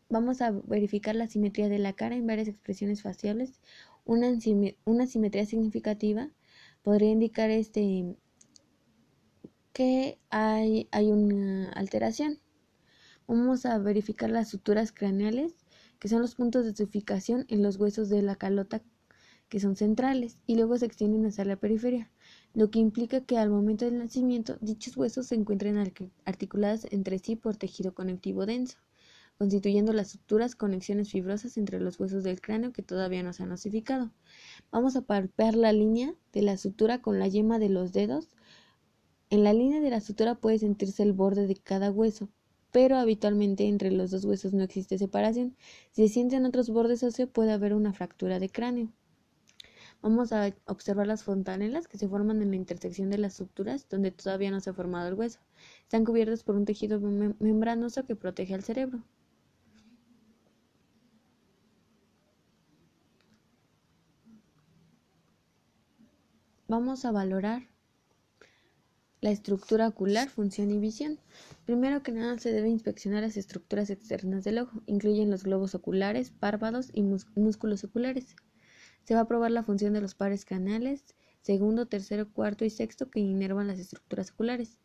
Vamos 0.08 0.40
a 0.40 0.50
verificar 0.50 1.14
la 1.14 1.26
simetría 1.28 1.68
de 1.68 1.78
la 1.78 1.92
cara 1.92 2.16
en 2.16 2.26
varias 2.26 2.48
expresiones 2.48 3.02
faciales. 3.02 3.60
Una, 4.06 4.40
simetría 4.40 5.44
significativa 5.44 6.30
podría 6.82 7.10
indicar 7.10 7.50
este, 7.50 8.16
que 9.74 10.18
hay, 10.30 10.88
hay 10.90 11.12
una 11.12 11.70
alteración. 11.72 12.40
Vamos 13.28 13.66
a 13.66 13.78
verificar 13.78 14.30
las 14.30 14.48
suturas 14.48 14.90
craneales, 14.90 15.54
que 15.98 16.08
son 16.08 16.22
los 16.22 16.34
puntos 16.34 16.64
de 16.64 16.70
ossificación 16.70 17.44
en 17.48 17.62
los 17.62 17.76
huesos 17.76 18.08
de 18.08 18.22
la 18.22 18.36
calota 18.36 18.82
que 19.50 19.60
son 19.60 19.76
centrales 19.76 20.38
y 20.46 20.54
luego 20.54 20.78
se 20.78 20.86
extienden 20.86 21.26
hacia 21.26 21.44
la 21.44 21.56
periferia, 21.56 22.10
lo 22.54 22.70
que 22.70 22.78
implica 22.78 23.20
que 23.20 23.36
al 23.36 23.50
momento 23.50 23.84
del 23.84 23.98
nacimiento 23.98 24.56
dichos 24.60 24.96
huesos 24.96 25.26
se 25.26 25.34
encuentran 25.34 25.76
articulados 26.24 26.86
entre 26.90 27.18
sí 27.18 27.36
por 27.36 27.56
tejido 27.56 27.92
conectivo 27.92 28.46
denso, 28.46 28.78
constituyendo 29.38 29.92
las 29.92 30.10
suturas 30.12 30.54
conexiones 30.54 31.10
fibrosas 31.10 31.56
entre 31.56 31.80
los 31.80 31.98
huesos 31.98 32.22
del 32.22 32.40
cráneo 32.40 32.72
que 32.72 32.82
todavía 32.82 33.24
no 33.24 33.32
se 33.32 33.42
han 33.42 33.50
osificado. 33.50 34.12
Vamos 34.70 34.94
a 34.94 35.02
palpar 35.02 35.56
la 35.56 35.72
línea 35.72 36.14
de 36.32 36.42
la 36.42 36.56
sutura 36.56 37.02
con 37.02 37.18
la 37.18 37.26
yema 37.26 37.58
de 37.58 37.70
los 37.70 37.92
dedos. 37.92 38.28
En 39.30 39.42
la 39.42 39.52
línea 39.52 39.80
de 39.80 39.90
la 39.90 40.00
sutura 40.00 40.36
puede 40.36 40.60
sentirse 40.60 41.02
el 41.02 41.12
borde 41.12 41.48
de 41.48 41.56
cada 41.56 41.90
hueso, 41.90 42.28
pero 42.70 42.96
habitualmente 42.98 43.66
entre 43.66 43.90
los 43.90 44.12
dos 44.12 44.24
huesos 44.24 44.52
no 44.52 44.62
existe 44.62 44.96
separación. 44.96 45.56
Si 45.90 46.06
se 46.06 46.14
sienten 46.14 46.46
otros 46.46 46.70
bordes 46.70 47.02
óseos 47.02 47.30
puede 47.30 47.50
haber 47.50 47.74
una 47.74 47.92
fractura 47.92 48.38
de 48.38 48.48
cráneo. 48.48 48.92
Vamos 50.02 50.32
a 50.32 50.54
observar 50.66 51.06
las 51.06 51.24
fontanelas 51.24 51.86
que 51.86 51.98
se 51.98 52.08
forman 52.08 52.40
en 52.40 52.50
la 52.50 52.56
intersección 52.56 53.10
de 53.10 53.18
las 53.18 53.34
suturas 53.34 53.86
donde 53.88 54.10
todavía 54.10 54.50
no 54.50 54.60
se 54.60 54.70
ha 54.70 54.74
formado 54.74 55.08
el 55.08 55.14
hueso. 55.14 55.40
Están 55.82 56.06
cubiertas 56.06 56.42
por 56.42 56.56
un 56.56 56.64
tejido 56.64 57.00
membranoso 57.00 58.06
que 58.06 58.16
protege 58.16 58.54
al 58.54 58.62
cerebro. 58.62 59.02
Vamos 66.66 67.04
a 67.04 67.10
valorar 67.10 67.66
la 69.20 69.30
estructura 69.30 69.88
ocular, 69.88 70.30
función 70.30 70.70
y 70.70 70.78
visión. 70.78 71.18
Primero 71.66 72.02
que 72.02 72.12
nada 72.12 72.38
se 72.38 72.52
debe 72.52 72.70
inspeccionar 72.70 73.22
las 73.22 73.36
estructuras 73.36 73.90
externas 73.90 74.44
del 74.44 74.60
ojo. 74.60 74.80
Incluyen 74.86 75.30
los 75.30 75.42
globos 75.42 75.74
oculares, 75.74 76.30
párpados 76.30 76.88
y 76.94 77.02
músculos 77.02 77.84
oculares. 77.84 78.34
Se 79.04 79.14
va 79.14 79.20
a 79.20 79.28
probar 79.28 79.50
la 79.50 79.62
función 79.62 79.92
de 79.92 80.00
los 80.00 80.14
pares 80.14 80.44
canales, 80.44 81.04
segundo, 81.42 81.86
tercero, 81.86 82.32
cuarto 82.32 82.64
y 82.64 82.70
sexto 82.70 83.10
que 83.10 83.20
inervan 83.20 83.66
las 83.66 83.78
estructuras 83.78 84.30
oculares. 84.32 84.78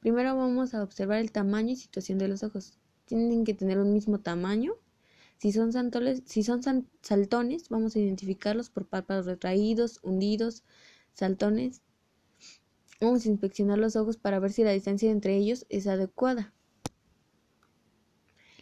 Primero 0.00 0.36
vamos 0.36 0.74
a 0.74 0.82
observar 0.82 1.18
el 1.18 1.32
tamaño 1.32 1.72
y 1.72 1.76
situación 1.76 2.18
de 2.18 2.28
los 2.28 2.44
ojos. 2.44 2.78
Tienen 3.04 3.44
que 3.44 3.54
tener 3.54 3.78
un 3.78 3.92
mismo 3.92 4.20
tamaño. 4.20 4.74
Si 5.38 5.52
son, 5.52 5.72
saltones, 7.02 7.68
vamos 7.68 7.96
a 7.96 7.98
identificarlos 7.98 8.70
por 8.70 8.86
párpados 8.86 9.26
retraídos, 9.26 10.00
hundidos, 10.02 10.64
saltones. 11.14 11.82
Vamos 13.00 13.24
a 13.24 13.28
inspeccionar 13.28 13.78
los 13.78 13.96
ojos 13.96 14.16
para 14.16 14.40
ver 14.40 14.52
si 14.52 14.64
la 14.64 14.72
distancia 14.72 15.10
entre 15.10 15.36
ellos 15.36 15.66
es 15.68 15.86
adecuada. 15.86 16.52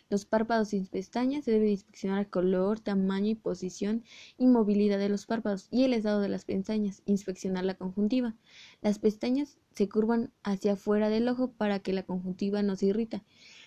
Los 0.09 0.25
párpados 0.25 0.69
sin 0.69 0.87
pestañas 0.87 1.45
se 1.45 1.51
debe 1.51 1.71
inspeccionar 1.71 2.21
el 2.21 2.31
color, 2.31 2.79
tamaño 2.79 3.31
y 3.31 3.35
posición 3.35 4.05
y 4.39 4.47
movilidad 4.47 5.01
de 5.01 5.09
los 5.09 5.27
párpados 5.27 5.67
y 5.73 5.83
el 5.83 5.93
estado 5.93 6.21
de 6.21 6.29
las 6.29 6.45
pestañas. 6.45 7.03
Inspeccionar 7.07 7.65
la 7.65 7.75
conjuntiva. 7.75 8.37
Las 8.83 9.01
pestañas 9.01 9.59
se 9.73 9.89
curvan 9.89 10.31
hacia 10.45 10.75
afuera 10.75 11.09
del 11.09 11.29
ojo 11.29 11.51
para 11.51 11.81
que 11.81 11.93
la 11.93 12.05
conjuntiva 12.05 12.63
no 12.63 12.77
se 12.77 12.87
irrita. 12.87 13.25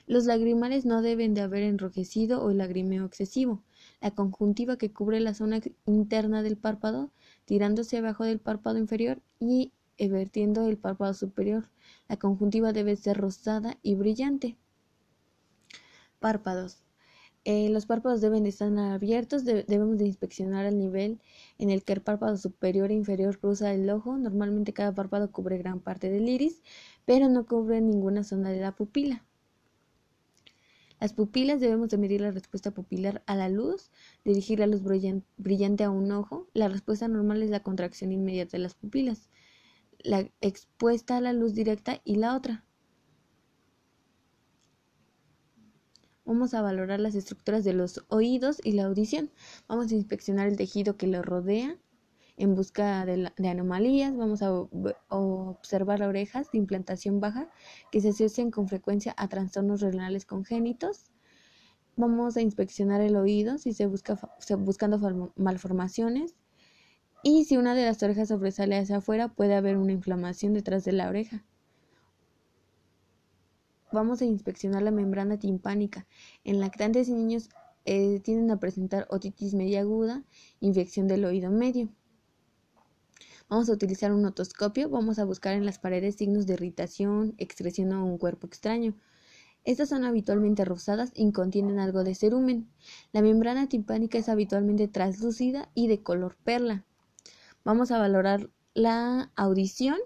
Los 0.08 0.26
lagrimales 0.26 0.86
no 0.86 1.02
deben 1.02 1.34
de 1.34 1.42
haber 1.42 1.64
enrojecido 1.64 2.42
o 2.42 2.52
lagrimeo 2.52 3.06
excesivo. 3.06 3.62
La 4.00 4.12
conjuntiva 4.12 4.78
que 4.78 4.94
cubre 4.94 5.20
la 5.20 5.34
zona 5.34 5.60
interna 5.86 6.42
del 6.42 6.56
párpado, 6.56 7.12
tirándose 7.44 7.98
abajo 7.98 8.24
del 8.24 8.40
párpado 8.40 8.78
inferior 8.78 9.22
y 9.40 9.74
vertiendo 9.98 10.68
el 10.68 10.78
párpado 10.78 11.14
superior. 11.14 11.68
La 12.08 12.16
conjuntiva 12.16 12.72
debe 12.72 12.96
ser 12.96 13.18
rosada 13.18 13.78
y 13.84 13.96
brillante. 13.96 14.56
Párpados. 16.20 16.84
Eh, 17.46 17.70
los 17.70 17.86
párpados 17.86 18.22
deben 18.22 18.46
estar 18.46 18.78
abiertos, 18.78 19.46
debemos 19.46 19.98
de 19.98 20.06
inspeccionar 20.06 20.66
el 20.66 20.78
nivel 20.78 21.22
en 21.58 21.70
el 21.70 21.84
que 21.84 21.94
el 21.94 22.02
párpado 22.02 22.38
superior 22.38 22.92
e 22.92 22.96
inferior 22.96 23.40
cruza 23.40 23.74
el 23.74 23.90
ojo. 23.90 24.18
Normalmente 24.18 24.74
cada 24.74 24.94
párpado 24.94 25.32
cubre 25.32 25.58
gran 25.58 25.80
parte 25.80 26.10
del 26.10 26.30
iris, 26.30 26.62
pero 27.06 27.30
no 27.30 27.46
cubre 27.46 27.82
ninguna 27.82 28.24
zona 28.24 28.52
de 28.52 28.60
la 28.60 28.76
pupila. 28.76 29.26
Las 31.00 31.14
pupilas 31.14 31.62
debemos 31.62 31.90
de 31.90 31.98
medir 31.98 32.20
la 32.20 32.32
respuesta 32.32 32.72
pupilar 32.72 33.24
a 33.26 33.36
la 33.36 33.48
luz, 33.48 33.90
dirigir 34.26 34.60
la 34.60 34.68
luz 34.68 34.82
brillante 35.38 35.84
a 35.86 35.90
un 35.90 36.12
ojo. 36.12 36.48
La 36.54 36.68
respuesta 36.68 37.08
normal 37.08 37.42
es 37.42 37.50
la 37.50 37.64
contracción 37.64 38.12
inmediata 38.12 38.58
de 38.58 38.64
las 38.64 38.76
pupilas, 38.76 39.30
la 40.00 40.30
expuesta 40.42 41.18
a 41.18 41.22
la 41.22 41.32
luz 41.32 41.54
directa 41.54 42.02
y 42.04 42.16
la 42.18 42.36
otra. 42.36 42.66
Vamos 46.30 46.54
a 46.54 46.62
valorar 46.62 47.00
las 47.00 47.16
estructuras 47.16 47.64
de 47.64 47.74
los 47.74 48.06
oídos 48.08 48.62
y 48.64 48.74
la 48.74 48.84
audición. 48.84 49.32
Vamos 49.68 49.92
a 49.92 49.96
inspeccionar 49.96 50.48
el 50.48 50.58
tejido 50.58 50.96
que 50.96 51.08
lo 51.08 51.24
rodea 51.24 51.76
en 52.38 52.54
busca 52.54 53.04
de, 53.08 53.50
anomalías. 53.50 54.16
Vamos 54.16 54.44
a, 54.44 54.54
observar 55.10 56.04
orejas 56.04 56.52
de 56.52 56.60
implantación 56.60 57.20
baja 57.20 57.50
que 57.92 58.00
se 58.00 58.10
asocian 58.10 58.52
con 58.52 58.68
frecuencia 58.68 59.16
a 59.18 59.28
trastornos 59.28 59.82
renales 59.82 60.28
congénitos. 60.28 61.06
Vamos 61.96 62.38
a 62.38 62.42
inspeccionar 62.42 63.02
el 63.02 63.16
oído 63.16 63.58
si 63.58 63.74
se 63.74 63.88
busca 63.88 64.20
buscando 64.60 65.34
malformaciones. 65.36 66.36
Y 67.24 67.46
si 67.46 67.58
una 67.58 67.74
de 67.74 67.86
las 67.86 68.04
orejas 68.04 68.28
sobresale 68.28 68.78
hacia 68.78 68.98
afuera, 68.98 69.30
puede 69.30 69.56
haber 69.56 69.78
una 69.78 69.94
inflamación 69.94 70.54
detrás 70.54 70.86
de 70.86 70.92
la 70.92 71.10
oreja 71.10 71.44
vamos 73.92 74.22
a 74.22 74.26
inspeccionar 74.26 74.82
la 74.84 74.92
membrana 74.92 75.38
timpánica. 75.38 76.08
En 76.44 76.60
lactantes 76.60 77.08
y 77.08 77.14
niños 77.14 77.50
eh, 77.86 78.20
tienden 78.20 78.52
a 78.52 78.60
presentar 78.60 79.08
otitis 79.10 79.54
media 79.54 79.82
aguda, 79.82 80.24
infección 80.60 81.08
del 81.08 81.26
oído 81.26 81.50
medio. 81.52 81.90
Vamos 83.50 83.68
a 83.70 83.74
utilizar 83.74 84.12
un 84.12 84.26
otoscopio, 84.26 84.90
vamos 84.90 85.18
a 85.18 85.26
buscar 85.26 85.56
en 85.56 85.66
las 85.66 85.80
paredes 85.80 86.16
signos 86.16 86.46
de 86.46 86.54
irritación, 86.54 87.34
excreción 87.40 87.92
o 87.94 88.06
un 88.06 88.20
cuerpo 88.20 88.46
extraño. 88.46 88.94
Estas 89.64 89.90
son 89.90 90.04
habitualmente 90.04 90.66
rosadas 90.66 91.12
y 91.16 91.32
contienen 91.32 91.80
algo 91.80 92.04
de 92.04 92.16
cerumen. 92.16 92.70
La 93.12 93.22
membrana 93.22 93.68
timpánica 93.68 94.18
es 94.18 94.30
habitualmente 94.30 94.88
translúcida 94.88 95.70
y 95.74 95.88
de 95.88 96.04
color 96.04 96.38
perla. 96.44 96.86
Vamos 97.66 97.92
a 97.92 97.98
valorar 97.98 98.50
la 98.74 99.32
audición 99.36 99.98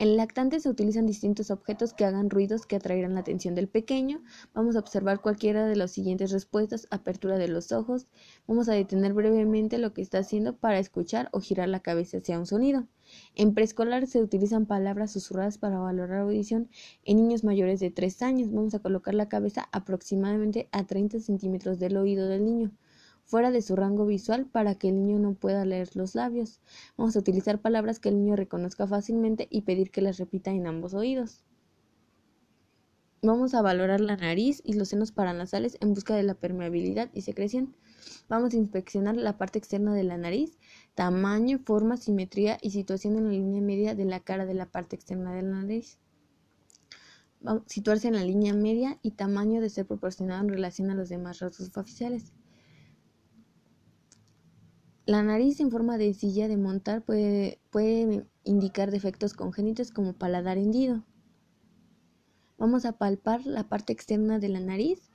en 0.00 0.16
lactante 0.16 0.60
se 0.60 0.70
utilizan 0.70 1.04
distintos 1.04 1.50
objetos 1.50 1.92
que 1.92 2.06
hagan 2.06 2.30
ruidos 2.30 2.64
que 2.64 2.76
atraerán 2.76 3.12
la 3.12 3.20
atención 3.20 3.54
del 3.54 3.68
pequeño. 3.68 4.22
Vamos 4.54 4.74
a 4.74 4.78
observar 4.78 5.20
cualquiera 5.20 5.66
de 5.66 5.76
las 5.76 5.90
siguientes 5.90 6.30
respuestas. 6.30 6.86
Apertura 6.90 7.36
de 7.36 7.48
los 7.48 7.70
ojos. 7.70 8.06
Vamos 8.46 8.70
a 8.70 8.72
detener 8.72 9.12
brevemente 9.12 9.76
lo 9.76 9.92
que 9.92 10.00
está 10.00 10.16
haciendo 10.20 10.56
para 10.56 10.78
escuchar 10.78 11.28
o 11.32 11.40
girar 11.40 11.68
la 11.68 11.80
cabeza 11.80 12.16
hacia 12.16 12.38
un 12.38 12.46
sonido. 12.46 12.86
En 13.34 13.52
preescolar 13.52 14.06
se 14.06 14.22
utilizan 14.22 14.64
palabras 14.64 15.12
susurradas 15.12 15.58
para 15.58 15.78
valorar 15.78 16.20
audición. 16.20 16.70
En 17.04 17.18
niños 17.18 17.44
mayores 17.44 17.78
de 17.78 17.90
3 17.90 18.22
años 18.22 18.50
vamos 18.50 18.74
a 18.74 18.78
colocar 18.78 19.12
la 19.12 19.28
cabeza 19.28 19.68
aproximadamente 19.70 20.70
a 20.72 20.86
30 20.86 21.20
centímetros 21.20 21.78
del 21.78 21.98
oído 21.98 22.26
del 22.26 22.46
niño 22.46 22.72
fuera 23.30 23.52
de 23.52 23.62
su 23.62 23.76
rango 23.76 24.06
visual 24.06 24.46
para 24.46 24.74
que 24.74 24.88
el 24.88 24.96
niño 24.96 25.20
no 25.20 25.34
pueda 25.34 25.64
leer 25.64 25.94
los 25.94 26.16
labios. 26.16 26.60
Vamos 26.96 27.14
a 27.14 27.20
utilizar 27.20 27.60
palabras 27.60 28.00
que 28.00 28.08
el 28.08 28.16
niño 28.16 28.34
reconozca 28.34 28.88
fácilmente 28.88 29.46
y 29.50 29.62
pedir 29.62 29.92
que 29.92 30.02
las 30.02 30.18
repita 30.18 30.50
en 30.50 30.66
ambos 30.66 30.94
oídos. 30.94 31.44
Vamos 33.22 33.54
a 33.54 33.62
valorar 33.62 34.00
la 34.00 34.16
nariz 34.16 34.62
y 34.64 34.72
los 34.72 34.88
senos 34.88 35.12
paranasales 35.12 35.78
en 35.80 35.94
busca 35.94 36.16
de 36.16 36.24
la 36.24 36.34
permeabilidad 36.34 37.08
y 37.14 37.22
secreción. 37.22 37.76
Vamos 38.28 38.52
a 38.52 38.56
inspeccionar 38.56 39.14
la 39.16 39.38
parte 39.38 39.58
externa 39.60 39.94
de 39.94 40.02
la 40.02 40.16
nariz, 40.16 40.58
tamaño, 40.96 41.60
forma, 41.64 41.98
simetría 41.98 42.58
y 42.60 42.70
situación 42.70 43.16
en 43.16 43.24
la 43.26 43.30
línea 43.30 43.60
media 43.60 43.94
de 43.94 44.06
la 44.06 44.18
cara 44.18 44.44
de 44.44 44.54
la 44.54 44.66
parte 44.66 44.96
externa 44.96 45.32
de 45.34 45.42
la 45.42 45.60
nariz. 45.60 45.98
Situarse 47.66 48.08
en 48.08 48.14
la 48.14 48.24
línea 48.24 48.54
media 48.54 48.98
y 49.02 49.12
tamaño 49.12 49.60
de 49.60 49.70
ser 49.70 49.86
proporcionado 49.86 50.42
en 50.42 50.48
relación 50.48 50.90
a 50.90 50.94
los 50.94 51.08
demás 51.08 51.38
rasgos 51.38 51.70
faciales. 51.70 52.32
La 55.10 55.24
nariz 55.24 55.58
en 55.58 55.72
forma 55.72 55.98
de 55.98 56.14
silla 56.14 56.46
de 56.46 56.56
montar 56.56 57.02
puede, 57.02 57.58
puede 57.70 58.28
indicar 58.44 58.92
defectos 58.92 59.34
congénitos 59.34 59.90
como 59.90 60.12
paladar 60.12 60.56
hendido. 60.56 61.04
Vamos 62.58 62.84
a 62.84 62.92
palpar 62.92 63.44
la 63.44 63.68
parte 63.68 63.92
externa 63.92 64.38
de 64.38 64.48
la 64.50 64.60
nariz. 64.60 65.10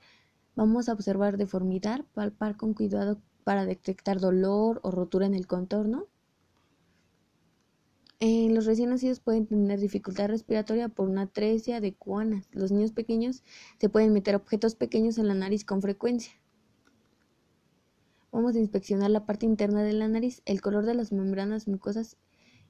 Vamos 0.54 0.90
a 0.90 0.92
observar 0.92 1.38
deformidad, 1.38 2.04
palpar 2.12 2.58
con 2.58 2.74
cuidado 2.74 3.22
para 3.42 3.64
detectar 3.64 4.20
dolor 4.20 4.80
o 4.82 4.90
rotura 4.90 5.24
en 5.24 5.34
el 5.34 5.46
contorno. 5.46 6.08
En 8.20 8.54
los 8.54 8.66
recién 8.66 8.90
nacidos 8.90 9.20
pueden 9.20 9.46
tener 9.46 9.80
dificultad 9.80 10.28
respiratoria 10.28 10.90
por 10.90 11.08
una 11.08 11.22
atresia 11.22 11.80
de 11.80 11.94
cuanas. 11.94 12.46
Los 12.52 12.70
niños 12.70 12.92
pequeños 12.92 13.44
se 13.80 13.88
pueden 13.88 14.12
meter 14.12 14.34
objetos 14.34 14.74
pequeños 14.74 15.16
en 15.16 15.26
la 15.26 15.34
nariz 15.34 15.64
con 15.64 15.80
frecuencia. 15.80 16.34
Vamos 18.36 18.54
a 18.54 18.58
inspeccionar 18.58 19.10
la 19.10 19.24
parte 19.24 19.46
interna 19.46 19.82
de 19.82 19.94
la 19.94 20.08
nariz, 20.08 20.42
el 20.44 20.60
color 20.60 20.84
de 20.84 20.92
las 20.92 21.10
membranas 21.10 21.68
mucosas 21.68 22.18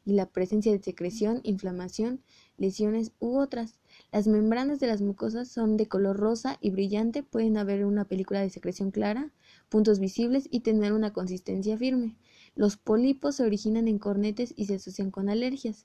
y 0.05 0.13
la 0.13 0.27
presencia 0.27 0.71
de 0.71 0.81
secreción, 0.81 1.41
inflamación, 1.43 2.23
lesiones 2.57 3.11
u 3.19 3.37
otras. 3.41 3.81
Las 4.13 4.29
membranas 4.29 4.79
de 4.79 4.87
las 4.87 5.03
mucosas 5.03 5.49
son 5.49 5.77
de 5.77 5.89
color 5.89 6.19
rosa 6.19 6.57
y 6.61 6.71
brillante, 6.71 7.25
pueden 7.25 7.57
haber 7.57 7.85
una 7.85 8.05
película 8.05 8.43
de 8.43 8.51
secreción 8.51 8.93
clara, 8.93 9.33
puntos 9.69 9.99
visibles 9.99 10.47
y 10.53 10.61
tener 10.61 10.93
una 10.93 11.13
consistencia 11.13 11.77
firme. 11.77 12.17
Los 12.55 12.77
pólipos 12.77 13.35
se 13.35 13.43
originan 13.43 13.89
en 13.89 13.99
cornetes 13.99 14.55
y 14.57 14.67
se 14.67 14.77
asocian 14.77 15.11
con 15.11 15.29
alergias. 15.29 15.85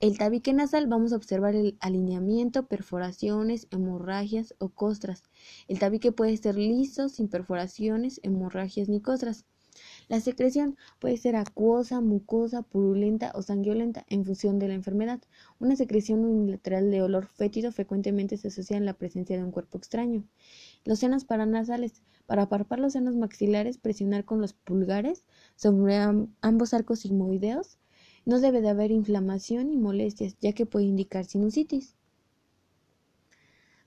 El 0.00 0.16
tabique 0.16 0.54
nasal 0.54 0.86
vamos 0.86 1.12
a 1.12 1.16
observar 1.16 1.54
el 1.54 1.76
alineamiento, 1.78 2.66
perforaciones, 2.66 3.68
hemorragias 3.70 4.54
o 4.56 4.70
costras. 4.70 5.24
El 5.68 5.78
tabique 5.78 6.10
puede 6.10 6.38
ser 6.38 6.56
liso, 6.56 7.10
sin 7.10 7.28
perforaciones, 7.28 8.18
hemorragias 8.22 8.88
ni 8.88 9.02
costras. 9.02 9.44
La 10.08 10.20
secreción 10.20 10.78
puede 11.00 11.18
ser 11.18 11.36
acuosa, 11.36 12.00
mucosa, 12.00 12.62
purulenta 12.62 13.30
o 13.34 13.42
sanguinolenta 13.42 14.06
en 14.08 14.24
función 14.24 14.58
de 14.58 14.68
la 14.68 14.74
enfermedad. 14.74 15.20
Una 15.58 15.76
secreción 15.76 16.24
unilateral 16.24 16.90
de 16.90 17.02
olor 17.02 17.26
fétido 17.26 17.70
frecuentemente 17.70 18.38
se 18.38 18.48
asocia 18.48 18.78
en 18.78 18.86
la 18.86 18.94
presencia 18.94 19.36
de 19.36 19.44
un 19.44 19.50
cuerpo 19.50 19.76
extraño. 19.76 20.24
Los 20.86 21.00
senos 21.00 21.26
paranasales. 21.26 22.00
Para 22.24 22.44
aparpar 22.44 22.78
los 22.78 22.94
senos 22.94 23.16
maxilares, 23.16 23.76
presionar 23.76 24.24
con 24.24 24.40
los 24.40 24.54
pulgares 24.54 25.26
sobre 25.56 25.98
ambos 26.40 26.72
arcos 26.72 27.00
sigmoideos 27.00 27.79
no 28.24 28.40
debe 28.40 28.60
de 28.60 28.68
haber 28.68 28.90
inflamación 28.90 29.70
ni 29.70 29.76
molestias, 29.76 30.36
ya 30.40 30.52
que 30.52 30.66
puede 30.66 30.86
indicar 30.86 31.24
sinusitis. 31.24 31.94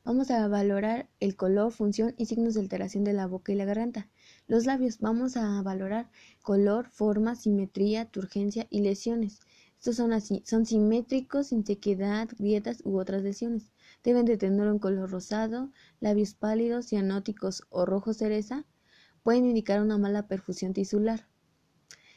Vamos 0.06 0.32
a 0.32 0.46
valorar 0.50 1.08
el 1.22 1.38
color, 1.38 1.72
función 1.72 2.14
y 2.18 2.26
signos 2.26 2.56
de 2.56 2.60
alteración 2.60 3.06
de 3.06 3.14
la 3.14 3.26
boca 3.26 3.54
y 3.54 3.56
la 3.56 3.64
garganta. 3.64 4.10
Los 4.48 4.66
labios 4.66 5.00
vamos 5.00 5.38
a 5.38 5.62
valorar 5.62 6.10
color, 6.42 6.90
forma, 6.90 7.36
simetría, 7.36 8.04
turgencia 8.04 8.68
y 8.70 8.82
lesiones. 8.82 9.40
Estos 9.78 9.96
son, 9.96 10.12
así, 10.12 10.44
son 10.46 10.66
simétricos, 10.66 11.48
sin 11.48 11.66
sequedad, 11.66 12.28
grietas 12.38 12.82
u 12.84 13.00
otras 13.00 13.24
lesiones. 13.24 13.72
Deben 14.04 14.26
de 14.26 14.38
tener 14.38 14.68
un 14.68 14.80
color 14.80 15.10
rosado, 15.10 15.72
labios 16.02 16.34
pálidos, 16.34 16.88
cianóticos 16.88 17.64
o 17.70 17.86
rojo 17.86 18.14
cereza. 18.14 18.66
Pueden 19.24 19.46
indicar 19.46 19.82
una 19.82 19.98
mala 19.98 20.28
perfusión 20.28 20.74
tisular. 20.74 21.30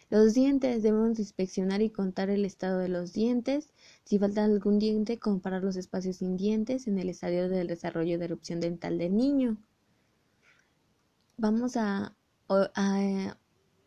Los 0.09 0.35
dientes 0.35 0.85
debemos 0.85 1.19
inspeccionar 1.19 1.83
y 1.83 1.91
contar 1.91 2.31
el 2.31 2.45
estado 2.45 2.79
de 2.79 2.89
los 2.89 3.13
dientes. 3.13 3.71
Si 4.05 4.19
falta 4.19 4.45
algún 4.45 4.79
diente, 4.79 5.19
comparar 5.19 5.65
los 5.65 5.75
espacios 5.75 6.19
sin 6.19 6.37
dientes 6.37 6.87
en 6.87 6.99
el 7.01 7.09
estadio 7.09 7.49
del 7.49 7.67
desarrollo 7.67 8.17
de 8.19 8.25
erupción 8.25 8.61
dental 8.61 8.99
del 8.99 9.17
niño. 9.17 9.57
Vamos 11.37 11.77
a, 11.77 12.15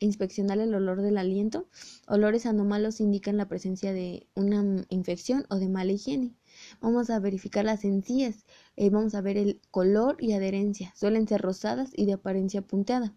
inspeccionar 0.02 0.60
el 0.60 0.76
olor 0.76 1.02
del 1.02 1.17
aliento. 1.17 1.67
Olores 2.08 2.46
anómalos 2.46 3.00
indican 3.00 3.38
la 3.38 3.48
presencia 3.48 3.94
de 3.94 4.28
una 4.36 4.86
infección 4.89 5.46
o 5.50 5.56
de 5.56 5.70
mala 5.70 5.94
higiene. 5.94 6.36
Vamos 6.82 7.10
a 7.10 7.20
verificar 7.20 7.63
las 7.65 7.86
encías. 7.86 8.46
Eh, 8.76 8.89
vamos 8.89 9.15
a 9.15 9.22
ver 9.22 9.38
el 9.38 9.62
color 9.72 10.17
y 10.20 10.34
adherencia. 10.34 10.94
Suelen 10.96 11.28
ser 11.28 11.41
rosadas 11.41 11.91
y 11.94 12.06
de 12.06 12.13
apariencia 12.13 12.62
punteada. 12.62 13.13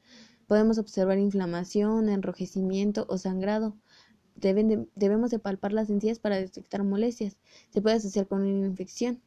Podemos 0.53 0.77
observar 0.77 1.17
inflamación, 1.17 2.11
enrojecimiento 2.11 3.07
o 3.09 3.17
sangrado. 3.17 3.75
debemos 4.35 5.31
de 5.31 5.39
palpar 5.39 5.73
las 5.73 5.89
encías 5.89 6.19
para 6.19 6.37
detectar 6.37 6.85
molestias. 6.85 7.39
Se 7.71 7.81
puede 7.81 7.97
asociar 7.97 8.27
con 8.27 8.43
una 8.43 8.67
infección. 8.67 9.23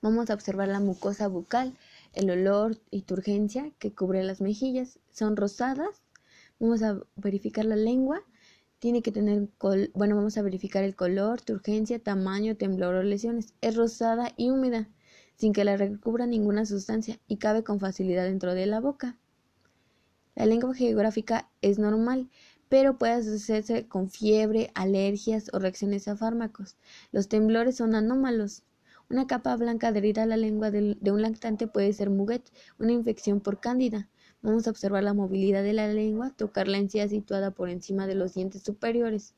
Vamos 0.00 0.30
a 0.30 0.34
observar 0.34 0.68
la 0.68 0.78
mucosa 0.78 1.26
bucal, 1.26 1.76
el 2.12 2.30
olor 2.30 2.80
y 2.92 3.02
turgencia 3.02 3.72
que 3.80 3.92
cubre 3.92 4.22
las 4.22 4.40
mejillas. 4.40 5.00
Son 5.10 5.34
rosadas. 5.34 6.04
Vamos 6.60 6.84
a 6.84 7.00
verificar 7.16 7.64
la 7.64 7.74
lengua. 7.74 8.22
Tiene 8.78 9.02
que 9.02 9.10
tener, 9.10 9.48
bueno, 9.94 10.14
vamos 10.14 10.38
a 10.38 10.42
verificar 10.42 10.84
el 10.84 10.94
color, 10.94 11.40
turgencia, 11.40 11.98
tamaño, 11.98 12.56
temblor 12.56 12.94
o 12.94 13.02
lesiones. 13.02 13.52
Es 13.62 13.74
rosada 13.74 14.30
y 14.36 14.50
húmeda 14.50 14.88
sin 15.40 15.54
que 15.54 15.64
la 15.64 15.78
recubra 15.78 16.26
ninguna 16.26 16.66
sustancia 16.66 17.18
y 17.26 17.38
cabe 17.38 17.64
con 17.64 17.80
facilidad 17.80 18.24
dentro 18.24 18.54
de 18.54 18.66
la 18.66 18.78
boca. 18.78 19.16
La 20.34 20.44
lengua 20.44 20.74
geográfica 20.74 21.48
es 21.62 21.78
normal, 21.78 22.28
pero 22.68 22.98
puede 22.98 23.14
asociarse 23.14 23.88
con 23.88 24.10
fiebre, 24.10 24.70
alergias 24.74 25.48
o 25.54 25.58
reacciones 25.58 26.08
a 26.08 26.16
fármacos. 26.16 26.76
Los 27.10 27.28
temblores 27.28 27.76
son 27.78 27.94
anómalos. 27.94 28.64
Una 29.08 29.26
capa 29.26 29.56
blanca 29.56 29.88
adherida 29.88 30.24
a 30.24 30.26
la 30.26 30.36
lengua 30.36 30.70
de 30.70 31.10
un 31.10 31.22
lactante 31.22 31.66
puede 31.66 31.94
ser 31.94 32.10
muguet, 32.10 32.42
una 32.78 32.92
infección 32.92 33.40
por 33.40 33.60
cándida. 33.60 34.10
Vamos 34.42 34.66
a 34.66 34.70
observar 34.70 35.04
la 35.04 35.14
movilidad 35.14 35.62
de 35.62 35.72
la 35.72 35.88
lengua, 35.88 36.34
tocar 36.36 36.68
la 36.68 36.76
encía 36.76 37.08
situada 37.08 37.50
por 37.50 37.70
encima 37.70 38.06
de 38.06 38.14
los 38.14 38.34
dientes 38.34 38.62
superiores. 38.62 39.34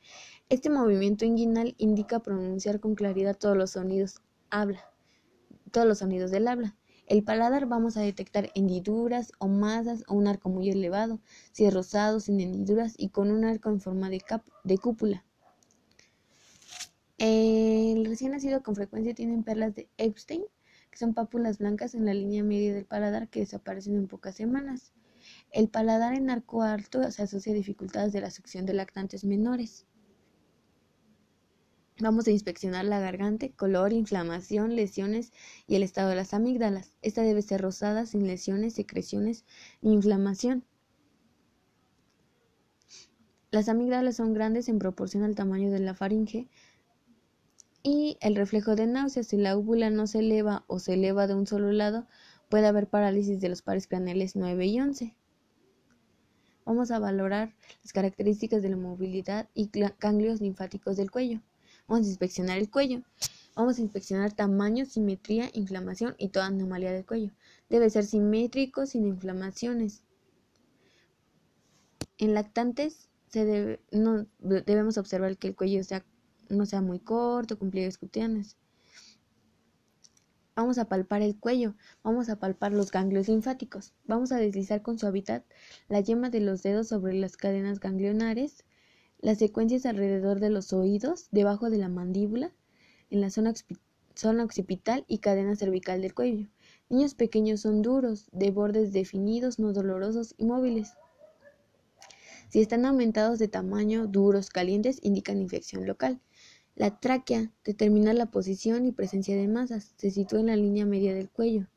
Este 0.49 0.69
movimiento 0.69 1.25
inguinal 1.25 1.77
indica 1.79 2.19
pronunciar 2.19 2.81
con 2.81 2.97
claridad 2.97 3.39
todos 3.39 3.57
los 3.57 3.71
sonidos. 3.71 4.21
Habla 4.51 4.92
todos 5.73 5.87
los 5.87 5.99
sonidos 5.99 6.31
del 6.31 6.47
habla. 6.47 6.77
El 7.07 7.25
paladar 7.25 7.67
vamos 7.67 7.97
a 7.97 8.01
detectar 8.03 8.51
hendiduras 8.55 9.33
o 9.39 9.49
masas 9.49 10.05
o 10.07 10.15
un 10.15 10.29
arco 10.29 10.49
muy 10.49 10.71
elevado, 10.71 11.21
si 11.51 11.65
es 11.65 11.75
rosado, 11.75 12.21
sin 12.21 12.41
hendiduras 12.41 12.95
y 12.97 13.09
con 13.09 13.31
un 13.33 13.45
arco 13.45 13.71
en 13.71 13.81
forma 13.81 14.09
de, 14.09 14.23
de 14.63 14.79
cúpula. 14.79 15.25
El 17.19 18.05
recién 18.05 18.33
nacido 18.33 18.63
con 18.63 18.75
frecuencia 18.75 19.15
tienen 19.15 19.43
perlas 19.43 19.75
de 19.75 19.89
Epstein, 19.97 20.43
que 20.91 20.99
son 20.99 21.15
pápulas 21.15 21.59
blancas 21.59 21.95
en 21.95 22.05
la 22.05 22.15
línea 22.15 22.45
media 22.45 22.75
del 22.75 22.85
paladar 22.85 23.29
que 23.29 23.41
desaparecen 23.41 23.97
en 23.97 24.09
pocas 24.09 24.37
semanas. 24.37 24.93
El 25.51 25.69
paladar 25.69 26.15
en 26.15 26.31
arco 26.31 26.63
alto 26.63 27.11
se 27.11 27.23
asocia 27.23 27.53
a 27.53 27.57
dificultades 27.57 28.13
de 28.13 28.21
la 28.21 28.31
succión 28.31 28.67
de 28.67 28.75
lactantes 28.75 29.25
menores. 29.25 29.87
Vamos 32.03 32.27
a 32.27 32.33
inspeccionar 32.33 32.85
la 32.85 32.99
garganta, 32.99 33.49
color, 33.51 33.93
inflamación, 33.93 34.75
lesiones 34.75 35.33
y 35.69 35.77
el 35.77 35.85
estado 35.85 36.09
de 36.09 36.17
las 36.17 36.35
amígdalas. 36.35 36.97
Esta 37.01 37.23
debe 37.23 37.43
ser 37.43 37.61
rosada, 37.61 38.07
sin 38.07 38.27
lesiones, 38.27 38.75
secreciones 38.75 39.45
ni 39.83 39.93
inflamación. 39.93 40.65
Las 43.53 43.69
amígdalas 43.69 44.17
son 44.17 44.35
grandes 44.35 44.69
en 44.69 44.81
proporción 44.81 45.23
al 45.23 45.37
tamaño 45.37 45.71
de 45.71 45.79
la 45.79 45.95
faringe 45.95 46.49
y 47.85 48.19
el 48.21 48.35
reflejo 48.35 48.75
de 48.75 48.89
náuseas. 48.89 49.29
Si 49.29 49.37
la 49.37 49.57
úvula 49.57 49.89
no 49.89 50.09
se 50.09 50.19
eleva 50.19 50.65
o 50.67 50.81
se 50.81 50.95
eleva 50.95 51.29
de 51.29 51.37
un 51.37 51.47
solo 51.47 51.71
lado, 51.71 52.09
puede 52.49 52.67
haber 52.67 52.89
parálisis 52.89 53.41
de 53.41 53.49
los 53.49 53.63
pares 53.63 53.87
craneales 53.87 54.35
9 54.35 54.67
y 54.67 54.81
11. 54.81 55.15
Vamos 56.65 56.91
a 56.91 56.99
valorar 56.99 57.55
las 57.85 57.93
características 57.93 58.61
de 58.61 58.71
la 58.71 58.77
movilidad 58.77 59.49
y 59.55 59.71
ganglios 60.01 60.41
linfáticos 60.41 60.97
del 60.97 61.13
cuello. 61.13 61.41
Vamos 61.87 62.07
a 62.07 62.11
inspeccionar 62.11 62.59
el 62.59 62.71
cuello. 62.71 63.03
Vamos 63.55 63.79
a 63.79 63.83
inspeccionar 63.83 64.33
tamaño, 64.33 64.87
simetría, 64.87 65.51
inflamación 65.53 66.15
y 66.19 66.29
toda 66.29 66.47
anomalía 66.47 66.93
del 66.93 67.05
cuello. 67.05 67.33
Debe 67.69 67.91
ser 67.91 68.05
simétrico, 68.05 68.87
sin 68.87 69.07
inflamaciones. 69.07 70.03
En 72.19 72.35
lactantes 72.35 73.09
no, 73.91 74.27
debemos 74.39 74.99
observar 74.99 75.37
que 75.39 75.49
el 75.49 75.57
cuello 75.57 75.83
sea, 75.85 76.05
no 76.49 76.67
sea 76.67 76.81
muy 76.81 76.99
corto, 76.99 77.59
con 77.59 77.71
pliegues 77.71 77.99
cutaneos. 77.99 78.57
Vamos 80.55 80.77
a 80.77 80.85
palpar 80.87 81.23
el 81.23 81.39
cuello, 81.39 81.75
vamos 82.03 82.29
a 82.29 82.39
palpar 82.39 82.73
los 82.73 82.91
ganglios 82.91 83.29
linfáticos, 83.29 83.95
vamos 84.05 84.33
a 84.33 84.37
deslizar 84.37 84.83
con 84.83 84.99
suavidad 84.99 85.45
la 85.89 86.01
yema 86.01 86.29
de 86.29 86.41
los 86.41 86.63
dedos 86.63 86.89
sobre 86.89 87.15
las 87.15 87.39
cadenas 87.39 87.81
ganglionares 87.81 88.65
las 89.23 89.39
secuencias 89.39 89.87
alrededor 89.87 90.41
de 90.41 90.51
los 90.51 90.73
oídos, 90.73 91.29
debajo 91.31 91.71
de 91.71 91.79
la 91.79 91.89
mandíbula, 91.89 92.53
en 93.09 93.21
la 93.21 93.31
zona, 93.31 93.55
occipital 94.43 95.05
y 95.07 95.19
cadena 95.19 95.55
cervical 95.55 96.03
del 96.03 96.13
cuello. 96.13 96.49
Niños 96.91 97.15
pequeños 97.15 97.61
son 97.61 97.83
duros, 97.83 98.29
de 98.33 98.51
bordes 98.51 98.93
definidos, 98.93 99.61
no 99.61 99.73
dolorosos 99.73 100.35
y 100.39 100.45
móviles. 100.45 100.95
Si 102.49 102.61
están 102.61 102.85
aumentados 102.85 103.39
de 103.39 103.47
tamaño, 103.47 104.09
duros, 104.09 104.51
calientes, 104.51 104.99
indican 105.03 105.41
infección 105.41 105.87
local. 105.87 106.21
La 106.75 106.99
tráquea 106.99 107.53
determina 107.65 108.13
la 108.15 108.27
posición 108.27 108.87
y 108.87 108.93
presencia 108.93 109.37
de 109.37 109.47
masas. 109.47 109.95
Se 109.97 110.11
sitúa 110.11 110.41
en 110.41 110.47
la 110.47 110.57
línea 110.57 110.85
media 110.85 111.15
del 111.15 111.31
cuello. 111.31 111.69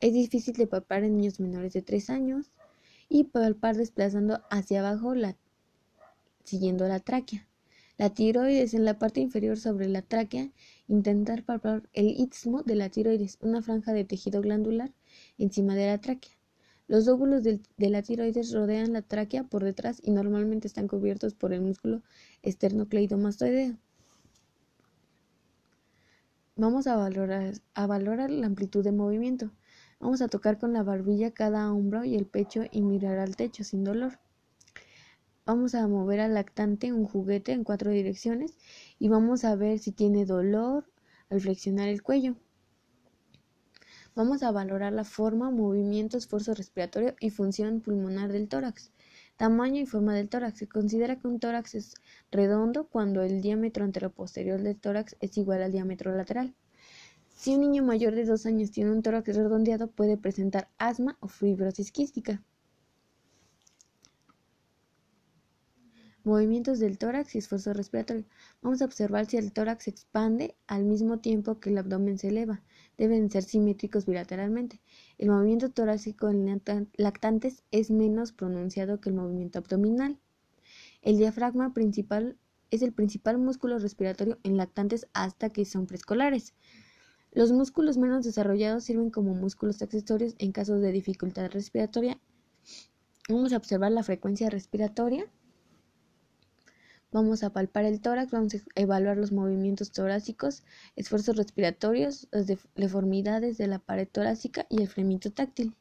Es 0.00 0.14
difícil 0.14 0.54
de 0.54 0.66
palpar 0.66 1.04
en 1.04 1.18
niños 1.18 1.38
menores 1.38 1.74
de 1.74 1.82
3 1.82 2.08
años 2.10 2.50
y 3.08 3.24
palpar 3.24 3.76
desplazando 3.76 4.40
hacia 4.50 4.80
abajo 4.80 5.14
la, 5.14 5.36
siguiendo 6.44 6.86
la 6.88 7.00
tráquea. 7.00 7.46
La 7.98 8.10
tiroides 8.10 8.72
en 8.74 8.84
la 8.84 8.98
parte 8.98 9.20
inferior 9.20 9.58
sobre 9.58 9.86
la 9.88 10.02
tráquea. 10.02 10.50
Intentar 10.88 11.44
palpar 11.44 11.82
el 11.92 12.08
istmo 12.18 12.62
de 12.62 12.74
la 12.74 12.88
tiroides, 12.88 13.36
una 13.42 13.60
franja 13.62 13.92
de 13.92 14.04
tejido 14.04 14.40
glandular 14.40 14.92
encima 15.38 15.74
de 15.74 15.86
la 15.86 15.98
tráquea. 15.98 16.32
Los 16.88 17.06
óvulos 17.08 17.42
de 17.42 17.60
la 17.78 18.02
tiroides 18.02 18.52
rodean 18.52 18.94
la 18.94 19.02
tráquea 19.02 19.44
por 19.44 19.62
detrás 19.62 20.00
y 20.02 20.10
normalmente 20.10 20.66
están 20.66 20.88
cubiertos 20.88 21.34
por 21.34 21.52
el 21.52 21.60
músculo 21.60 22.02
esternocleidomastoideo. 22.42 23.76
Vamos 26.56 26.86
a 26.86 26.96
valorar, 26.96 27.54
a 27.74 27.86
valorar 27.86 28.30
la 28.30 28.46
amplitud 28.46 28.82
de 28.82 28.92
movimiento. 28.92 29.50
Vamos 30.00 30.20
a 30.20 30.28
tocar 30.28 30.58
con 30.58 30.72
la 30.72 30.82
barbilla 30.82 31.30
cada 31.30 31.72
hombro 31.72 32.04
y 32.04 32.16
el 32.16 32.26
pecho 32.26 32.62
y 32.70 32.82
mirar 32.82 33.18
al 33.18 33.36
techo 33.36 33.62
sin 33.62 33.84
dolor. 33.84 34.18
Vamos 35.46 35.74
a 35.74 35.88
mover 35.88 36.20
al 36.20 36.34
lactante 36.34 36.92
un 36.92 37.04
juguete 37.04 37.52
en 37.52 37.64
cuatro 37.64 37.90
direcciones 37.90 38.58
y 38.98 39.08
vamos 39.08 39.44
a 39.44 39.54
ver 39.56 39.78
si 39.78 39.90
tiene 39.90 40.26
dolor 40.26 40.84
al 41.30 41.40
flexionar 41.40 41.88
el 41.88 42.02
cuello. 42.02 42.36
Vamos 44.14 44.42
a 44.42 44.50
valorar 44.50 44.92
la 44.92 45.04
forma, 45.04 45.50
movimiento, 45.50 46.18
esfuerzo 46.18 46.52
respiratorio 46.52 47.14
y 47.20 47.30
función 47.30 47.80
pulmonar 47.80 48.30
del 48.32 48.48
tórax. 48.48 48.92
Tamaño 49.36 49.80
y 49.80 49.86
forma 49.86 50.14
del 50.14 50.28
tórax. 50.28 50.58
Se 50.58 50.68
considera 50.68 51.16
que 51.16 51.26
un 51.26 51.40
tórax 51.40 51.74
es 51.74 51.94
redondo 52.30 52.88
cuando 52.88 53.22
el 53.22 53.40
diámetro 53.40 53.84
anteroposterior 53.84 54.60
del 54.60 54.76
tórax 54.76 55.16
es 55.20 55.38
igual 55.38 55.62
al 55.62 55.72
diámetro 55.72 56.14
lateral. 56.14 56.54
Si 57.34 57.54
un 57.54 57.62
niño 57.62 57.82
mayor 57.82 58.14
de 58.14 58.26
2 58.26 58.44
años 58.44 58.70
tiene 58.70 58.90
un 58.90 59.02
tórax 59.02 59.34
redondeado, 59.34 59.88
puede 59.88 60.18
presentar 60.18 60.68
asma 60.76 61.16
o 61.20 61.28
fibrosis 61.28 61.90
quística. 61.90 62.42
Movimientos 66.22 66.78
del 66.78 66.98
tórax 66.98 67.34
y 67.34 67.38
esfuerzo 67.38 67.72
respiratorio. 67.72 68.26
Vamos 68.60 68.82
a 68.82 68.84
observar 68.84 69.24
si 69.24 69.38
el 69.38 69.52
tórax 69.52 69.84
se 69.84 69.90
expande 69.90 70.54
al 70.66 70.84
mismo 70.84 71.20
tiempo 71.20 71.60
que 71.60 71.70
el 71.70 71.78
abdomen 71.78 72.18
se 72.18 72.28
eleva. 72.28 72.60
Deben 72.98 73.30
ser 73.30 73.42
simétricos 73.42 74.04
bilateralmente. 74.04 74.82
El 75.16 75.30
movimiento 75.30 75.70
torácico 75.70 76.28
en 76.28 76.60
lactantes 76.98 77.62
es 77.70 77.90
menos 77.90 78.32
pronunciado 78.32 79.00
que 79.00 79.08
el 79.08 79.14
movimiento 79.14 79.58
abdominal. 79.58 80.18
El 81.00 81.16
diafragma 81.16 81.72
principal 81.72 82.36
es 82.70 82.82
el 82.82 82.92
principal 82.92 83.38
músculo 83.38 83.78
respiratorio 83.78 84.38
en 84.42 84.58
lactantes 84.58 85.06
hasta 85.14 85.48
que 85.48 85.64
son 85.64 85.86
preescolares. 85.86 86.52
Los 87.32 87.50
músculos 87.50 87.96
menos 87.96 88.26
desarrollados 88.26 88.84
sirven 88.84 89.08
como 89.08 89.34
músculos 89.34 89.80
accesorios 89.80 90.34
en 90.38 90.52
casos 90.52 90.82
de 90.82 90.92
dificultad 90.92 91.50
respiratoria. 91.50 92.18
Vamos 93.26 93.54
a 93.54 93.56
observar 93.56 93.92
la 93.92 94.02
frecuencia 94.02 94.50
respiratoria. 94.50 95.24
Vamos 97.12 97.42
a 97.42 97.50
palpar 97.50 97.84
el 97.86 98.00
tórax, 98.00 98.30
vamos 98.30 98.54
a 98.54 98.58
evaluar 98.76 99.16
los 99.16 99.32
movimientos 99.32 99.90
torácicos, 99.90 100.62
esfuerzos 100.94 101.36
respiratorios, 101.36 102.28
las 102.30 102.46
deformidades 102.76 103.58
de 103.58 103.66
la 103.66 103.80
pared 103.80 104.06
torácica 104.06 104.64
y 104.68 104.80
el 104.82 104.86
fremito 104.88 105.32
táctil. 105.32 105.74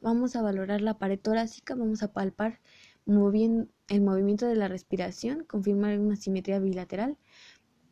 Vamos 0.00 0.34
a 0.34 0.40
valorar 0.40 0.80
la 0.80 0.96
pared 0.96 1.20
torácica, 1.20 1.74
vamos 1.74 2.02
a 2.02 2.10
palpar 2.10 2.58
el 3.06 4.00
movimiento 4.00 4.46
de 4.46 4.54
la 4.54 4.66
respiración, 4.66 5.44
confirmar 5.44 5.98
una 5.98 6.16
simetría 6.16 6.58
bilateral. 6.58 7.18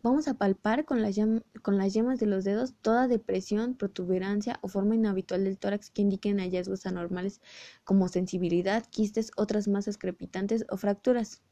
Vamos 0.03 0.27
a 0.27 0.35
palpar 0.35 0.87
con 0.87 1.03
las, 1.03 1.17
con 1.61 1.77
las 1.77 1.93
yemas 1.93 2.19
de 2.19 2.27
los 2.27 2.45
dedos 2.45 2.73
toda 2.81 3.09
depresión, 3.09 3.75
protuberancia 3.75 4.59
o 4.63 4.69
forma 4.69 4.95
inhabitual 4.95 5.45
del 5.45 5.59
tórax 5.59 5.91
que 5.91 6.01
indiquen 6.01 6.39
hallazgos 6.39 6.87
anormales 6.87 7.43
como 7.85 8.09
sensibilidad, 8.09 8.87
quistes, 8.87 9.33
otras 9.37 9.69
masas 9.69 9.99
crepitantes 9.99 10.65
o 10.71 10.79
fracturas. 10.79 11.43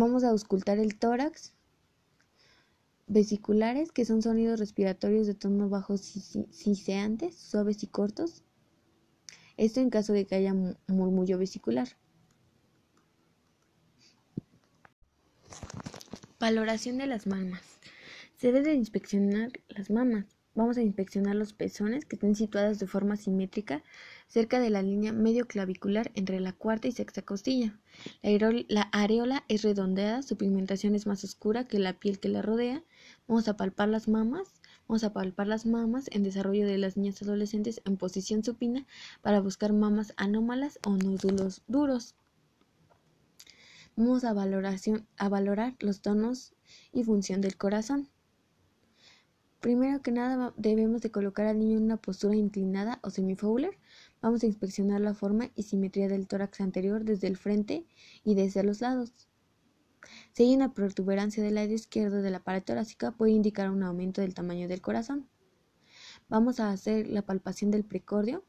Vamos 0.00 0.24
a 0.24 0.30
auscultar 0.30 0.78
el 0.78 0.98
tórax. 0.98 1.52
Vesiculares, 3.06 3.92
que 3.92 4.06
son 4.06 4.22
sonidos 4.22 4.58
respiratorios 4.58 5.26
de 5.26 5.34
tono 5.34 5.68
bajo 5.68 5.98
siseantes, 5.98 7.36
suaves 7.36 7.82
y 7.82 7.86
cortos. 7.86 8.42
Esto 9.58 9.80
en 9.80 9.90
caso 9.90 10.14
de 10.14 10.26
que 10.26 10.36
haya 10.36 10.54
murmullo 10.86 11.36
vesicular. 11.36 11.86
Valoración 16.38 16.96
de 16.96 17.06
las 17.06 17.26
mamas. 17.26 17.60
Se 18.36 18.52
debe 18.52 18.72
inspeccionar 18.72 19.50
las 19.68 19.90
mamas. 19.90 20.24
Vamos 20.54 20.78
a 20.78 20.82
inspeccionar 20.82 21.36
los 21.36 21.52
pezones 21.52 22.06
que 22.06 22.16
estén 22.16 22.34
situados 22.34 22.78
de 22.78 22.86
forma 22.86 23.18
simétrica 23.18 23.82
cerca 24.30 24.60
de 24.60 24.70
la 24.70 24.80
línea 24.80 25.12
medio 25.12 25.46
clavicular 25.46 26.12
entre 26.14 26.38
la 26.38 26.52
cuarta 26.52 26.86
y 26.86 26.92
sexta 26.92 27.20
costilla. 27.20 27.76
La, 28.22 28.82
areola 28.92 29.44
es 29.48 29.62
redondeada, 29.62 30.22
su 30.22 30.36
pigmentación 30.36 30.94
es 30.94 31.06
más 31.06 31.24
oscura 31.24 31.66
que 31.66 31.80
la 31.80 31.94
piel 31.98 32.20
que 32.20 32.28
la 32.28 32.40
rodea. 32.40 32.84
Vamos 33.26 33.48
a 33.48 33.56
palpar 33.56 33.88
las 33.88 34.06
mamas. 34.06 34.54
Vamos 34.86 35.02
a 35.02 35.12
palpar 35.12 35.48
las 35.48 35.66
mamas 35.66 36.08
en 36.12 36.22
desarrollo 36.22 36.64
de 36.64 36.78
las 36.78 36.96
niñas 36.96 37.20
adolescentes 37.22 37.82
en 37.84 37.96
posición 37.96 38.44
supina 38.44 38.86
para 39.20 39.40
buscar 39.40 39.72
mamas 39.72 40.14
anómalas 40.16 40.78
o 40.86 40.90
nódulos 40.90 41.62
duros. 41.66 42.14
Vamos 43.96 44.24
a, 44.24 44.32
valorar 44.32 45.74
los 45.80 46.02
tonos 46.02 46.54
y 46.92 47.02
función 47.02 47.40
del 47.40 47.56
corazón. 47.56 48.08
Primero 49.58 50.02
que 50.02 50.12
nada 50.12 50.54
debemos 50.56 51.02
de 51.02 51.10
colocar 51.10 51.46
al 51.46 51.58
niño 51.58 51.78
en 51.78 51.84
una 51.84 51.96
postura 51.96 52.36
inclinada 52.36 53.00
o 53.02 53.10
semifowler 53.10 53.76
Vamos 54.22 54.42
a 54.42 54.46
inspeccionar 54.46 55.00
la 55.00 55.14
forma 55.14 55.50
y 55.54 55.62
simetría 55.62 56.08
del 56.08 56.26
tórax 56.26 56.60
anterior 56.60 57.04
desde 57.04 57.26
el 57.26 57.36
frente 57.36 57.86
y 58.22 58.34
desde 58.34 58.62
los 58.62 58.80
lados. 58.80 59.12
Si 60.32 60.44
hay 60.44 60.54
una 60.54 60.74
protuberancia 60.74 61.42
del 61.42 61.54
lado 61.54 61.72
izquierdo 61.72 62.22
de 62.22 62.30
la 62.30 62.42
pared 62.42 62.62
torácica, 62.62 63.12
puede 63.12 63.32
indicar 63.32 63.70
un 63.70 63.82
aumento 63.82 64.20
del 64.20 64.34
tamaño 64.34 64.68
del 64.68 64.80
corazón. 64.80 65.28
Vamos 66.28 66.60
a 66.60 66.70
hacer 66.70 67.08
la 67.08 67.22
palpación 67.22 67.70
del 67.70 67.84
precordio. 67.84 68.44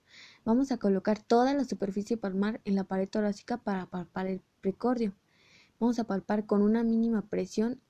Vamos 0.45 0.71
a 0.71 0.77
colocar 0.77 1.21
toda 1.21 1.53
la 1.53 1.63
superficie 1.63 2.17
palmar 2.17 2.61
en 2.65 2.75
la 2.75 2.83
pared 2.83 3.09
torácica 3.09 3.57
para 3.57 3.85
palpar 3.87 4.27
el 4.27 4.41
precordio. 4.61 5.15
Vamos 5.79 5.99
a 5.99 6.03
palpar 6.03 6.45
con 6.45 6.61
una 6.61 6.83
mínima 6.83 7.27
presión. 7.27 7.81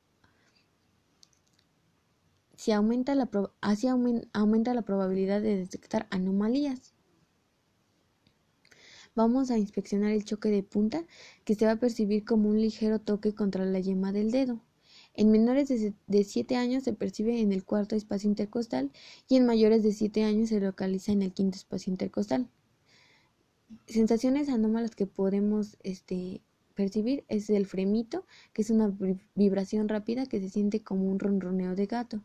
Si 2.56 2.72
aumenta 2.72 3.15
la, 3.15 3.30
así 3.60 3.88
aumenta 3.88 4.74
la 4.74 4.82
probabilidad 4.84 5.41
de 5.41 5.58
detectar 5.58 6.08
anomalías. 6.10 6.94
Vamos 9.13 9.52
a 9.52 9.58
inspeccionar 9.58 10.12
el 10.12 10.24
choque 10.24 10.50
de 10.50 10.63
punta, 10.63 11.06
que 11.43 11.56
se 11.56 11.65
va 11.65 11.74
a 11.74 11.80
percibir 11.80 12.24
como 12.24 12.50
un 12.50 12.62
ligero 12.62 13.00
toque 13.00 13.36
contra 13.36 13.65
la 13.65 13.80
yema 13.80 14.13
del 14.13 14.32
dedo. 14.32 14.62
En 15.13 15.32
menores 15.32 15.67
de 15.67 16.24
7 16.24 16.56
años 16.56 16.84
se 16.84 16.93
percibe 16.93 17.41
en 17.41 17.52
el 17.52 17.65
cuarto 17.65 17.97
espacio 17.97 18.30
intercostal 18.30 18.91
y 19.28 19.36
en 19.36 19.45
mayores 19.45 19.84
de 19.84 19.91
7 19.91 20.24
años 20.24 20.50
se 20.50 20.62
localiza 20.62 21.12
en 21.12 21.24
el 21.24 21.34
quinto 21.34 21.58
espacio 21.58 21.91
intercostal. 21.91 22.47
Sensaciones 23.86 24.47
anómalas 24.47 24.95
que 24.95 25.08
podemos 25.08 25.78
este, 25.84 26.41
percibir 26.76 27.26
es 27.28 27.50
el 27.50 27.65
fremito, 27.65 28.26
que 28.54 28.62
es 28.62 28.69
una 28.69 28.95
vibración 29.36 29.89
rápida 29.89 30.26
que 30.26 30.39
se 30.39 30.50
siente 30.50 30.82
como 30.82 31.10
un 31.10 31.19
ronroneo 31.19 31.76
de 31.76 31.86
gato. 31.86 32.21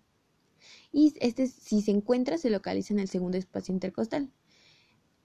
Y 0.92 1.14
este, 1.20 1.48
si 1.48 1.82
se 1.82 1.90
encuentra, 1.90 2.38
se 2.38 2.50
localiza 2.50 2.94
en 2.94 3.00
el 3.00 3.08
segundo 3.08 3.38
espacio 3.38 3.74
intercostal. 3.74 4.30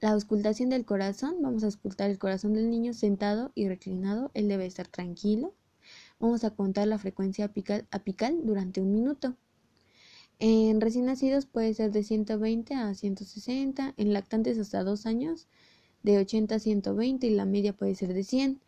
La 0.01 0.13
auscultación 0.13 0.71
del 0.71 0.83
corazón, 0.83 1.43
vamos 1.43 1.61
a 1.61 1.67
auscultar 1.67 2.09
el 2.09 2.17
corazón 2.17 2.53
del 2.53 2.71
niño 2.71 2.91
sentado 2.91 3.51
y 3.53 3.67
reclinado, 3.67 4.31
él 4.33 4.47
debe 4.47 4.65
estar 4.65 4.87
tranquilo. 4.87 5.53
Vamos 6.19 6.43
a 6.43 6.49
contar 6.49 6.87
la 6.87 6.97
frecuencia 6.97 7.45
apical, 7.45 7.87
apical 7.91 8.39
durante 8.43 8.81
un 8.81 8.91
minuto. 8.91 9.35
En 10.39 10.81
recién 10.81 11.05
nacidos 11.05 11.45
puede 11.45 11.75
ser 11.75 11.91
de 11.91 12.03
120 12.03 12.73
a 12.73 12.95
160, 12.95 13.93
en 13.95 14.11
lactantes 14.11 14.57
hasta 14.57 14.83
2 14.83 15.05
años 15.05 15.47
de 16.01 16.17
80 16.17 16.55
a 16.55 16.59
120 16.59 17.27
y 17.27 17.35
la 17.35 17.45
media 17.45 17.73
puede 17.73 17.93
ser 17.93 18.15
de 18.15 18.23
100, 18.23 18.59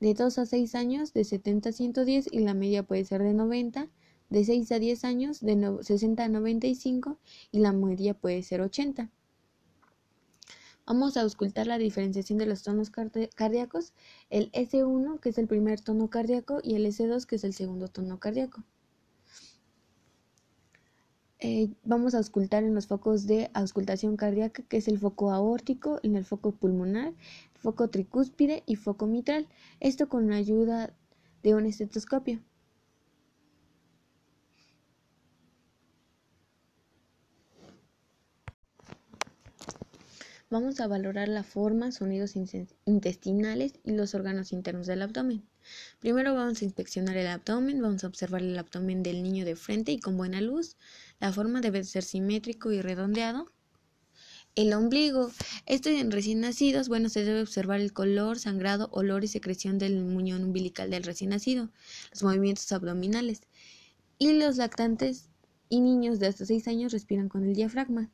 de 0.00 0.14
2 0.14 0.38
a 0.38 0.46
6 0.46 0.74
años 0.74 1.12
de 1.12 1.24
70 1.24 1.68
a 1.68 1.72
110 1.72 2.32
y 2.32 2.38
la 2.38 2.54
media 2.54 2.84
puede 2.84 3.04
ser 3.04 3.22
de 3.22 3.34
90, 3.34 3.90
de 4.30 4.44
6 4.46 4.72
a 4.72 4.78
10 4.78 5.04
años 5.04 5.40
de 5.40 5.76
60 5.82 6.24
a 6.24 6.28
95 6.28 7.18
y 7.52 7.58
la 7.58 7.72
media 7.74 8.14
puede 8.14 8.42
ser 8.42 8.62
80. 8.62 9.10
Vamos 10.90 11.16
a 11.16 11.20
auscultar 11.20 11.68
la 11.68 11.78
diferenciación 11.78 12.36
de 12.36 12.46
los 12.46 12.64
tonos 12.64 12.90
cardíacos, 12.90 13.92
el 14.28 14.50
S1 14.50 15.20
que 15.20 15.28
es 15.28 15.38
el 15.38 15.46
primer 15.46 15.80
tono 15.80 16.10
cardíaco 16.10 16.58
y 16.64 16.74
el 16.74 16.84
S2 16.84 17.26
que 17.26 17.36
es 17.36 17.44
el 17.44 17.54
segundo 17.54 17.86
tono 17.86 18.18
cardíaco. 18.18 18.64
eh, 21.38 21.70
vamos 21.84 22.14
a 22.14 22.18
auscultar 22.18 22.64
en 22.64 22.74
los 22.74 22.88
focos 22.88 23.28
de 23.28 23.52
auscultación 23.54 24.16
cardíaca, 24.16 24.64
que 24.64 24.78
es 24.78 24.88
el 24.88 24.98
foco 24.98 25.30
aórtico, 25.30 26.00
en 26.02 26.16
el 26.16 26.24
foco 26.24 26.50
pulmonar, 26.50 27.14
foco 27.54 27.88
tricúspide 27.88 28.64
y 28.66 28.74
foco 28.74 29.06
mitral. 29.06 29.46
Esto 29.78 30.08
con 30.08 30.28
la 30.28 30.34
ayuda 30.38 30.92
de 31.44 31.54
un 31.54 31.66
estetoscopio. 31.66 32.40
Vamos 40.52 40.80
a 40.80 40.88
valorar 40.88 41.28
la 41.28 41.44
forma, 41.44 41.92
sonidos 41.92 42.34
intestinales 42.84 43.74
y 43.84 43.92
los 43.92 44.16
órganos 44.16 44.52
internos 44.52 44.88
del 44.88 45.02
abdomen. 45.02 45.48
Primero 46.00 46.34
vamos 46.34 46.60
a 46.60 46.64
inspeccionar 46.64 47.16
el 47.16 47.28
abdomen, 47.28 47.80
vamos 47.80 48.02
a 48.02 48.08
observar 48.08 48.42
el 48.42 48.58
abdomen 48.58 49.04
del 49.04 49.22
niño 49.22 49.44
de 49.44 49.54
frente 49.54 49.92
y 49.92 50.00
con 50.00 50.16
buena 50.16 50.40
luz. 50.40 50.76
La 51.20 51.32
forma 51.32 51.60
debe 51.60 51.84
ser 51.84 52.02
simétrico 52.02 52.72
y 52.72 52.80
redondeado. 52.80 53.52
El 54.56 54.72
ombligo. 54.72 55.30
Esto 55.66 55.88
en 55.88 56.10
recién 56.10 56.40
nacidos, 56.40 56.88
bueno, 56.88 57.08
se 57.10 57.22
debe 57.22 57.42
observar 57.42 57.80
el 57.80 57.92
color, 57.92 58.40
sangrado, 58.40 58.88
olor 58.90 59.22
y 59.22 59.28
secreción 59.28 59.78
del 59.78 60.02
muñón 60.02 60.42
umbilical 60.42 60.90
del 60.90 61.04
recién 61.04 61.30
nacido, 61.30 61.70
los 62.10 62.24
movimientos 62.24 62.72
abdominales. 62.72 63.42
Y 64.18 64.32
los 64.32 64.56
lactantes 64.56 65.28
y 65.68 65.80
niños 65.80 66.18
de 66.18 66.26
hasta 66.26 66.44
6 66.44 66.66
años 66.66 66.90
respiran 66.90 67.28
con 67.28 67.44
el 67.44 67.54
diafragma. 67.54 68.10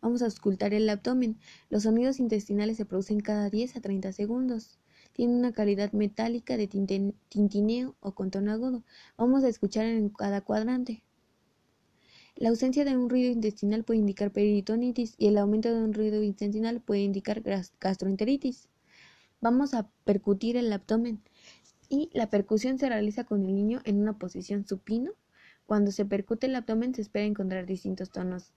Vamos 0.00 0.22
a 0.22 0.26
auscultar 0.26 0.74
el 0.74 0.88
abdomen. 0.88 1.38
Los 1.70 1.82
sonidos 1.82 2.20
intestinales 2.20 2.76
se 2.76 2.86
producen 2.86 3.20
cada 3.20 3.50
10 3.50 3.76
a 3.76 3.80
30 3.80 4.12
segundos. 4.12 4.78
Tiene 5.12 5.34
una 5.34 5.52
calidad 5.52 5.92
metálica 5.92 6.56
de 6.56 6.68
tintineo 6.68 7.96
o 8.00 8.14
con 8.14 8.30
tono 8.30 8.52
agudo. 8.52 8.84
Vamos 9.16 9.42
a 9.42 9.48
escuchar 9.48 9.86
en 9.86 10.08
cada 10.10 10.40
cuadrante. 10.40 11.02
La 12.36 12.50
ausencia 12.50 12.84
de 12.84 12.96
un 12.96 13.10
ruido 13.10 13.32
intestinal 13.32 13.82
puede 13.82 13.98
indicar 13.98 14.30
peritonitis 14.30 15.16
y 15.18 15.26
el 15.26 15.38
aumento 15.38 15.74
de 15.74 15.82
un 15.82 15.92
ruido 15.92 16.22
intestinal 16.22 16.80
puede 16.80 17.00
indicar 17.00 17.42
gastroenteritis. 17.80 18.68
Vamos 19.40 19.74
a 19.74 19.90
percutir 20.04 20.56
el 20.56 20.72
abdomen 20.72 21.20
y 21.88 22.10
la 22.12 22.30
percusión 22.30 22.78
se 22.78 22.88
realiza 22.88 23.24
con 23.24 23.44
el 23.44 23.56
niño 23.56 23.80
en 23.84 24.00
una 24.00 24.18
posición 24.18 24.64
supino. 24.68 25.12
Cuando 25.66 25.90
se 25.90 26.04
percute 26.04 26.46
el 26.46 26.54
abdomen 26.54 26.94
se 26.94 27.02
espera 27.02 27.26
encontrar 27.26 27.66
distintos 27.66 28.10
tonos. 28.10 28.52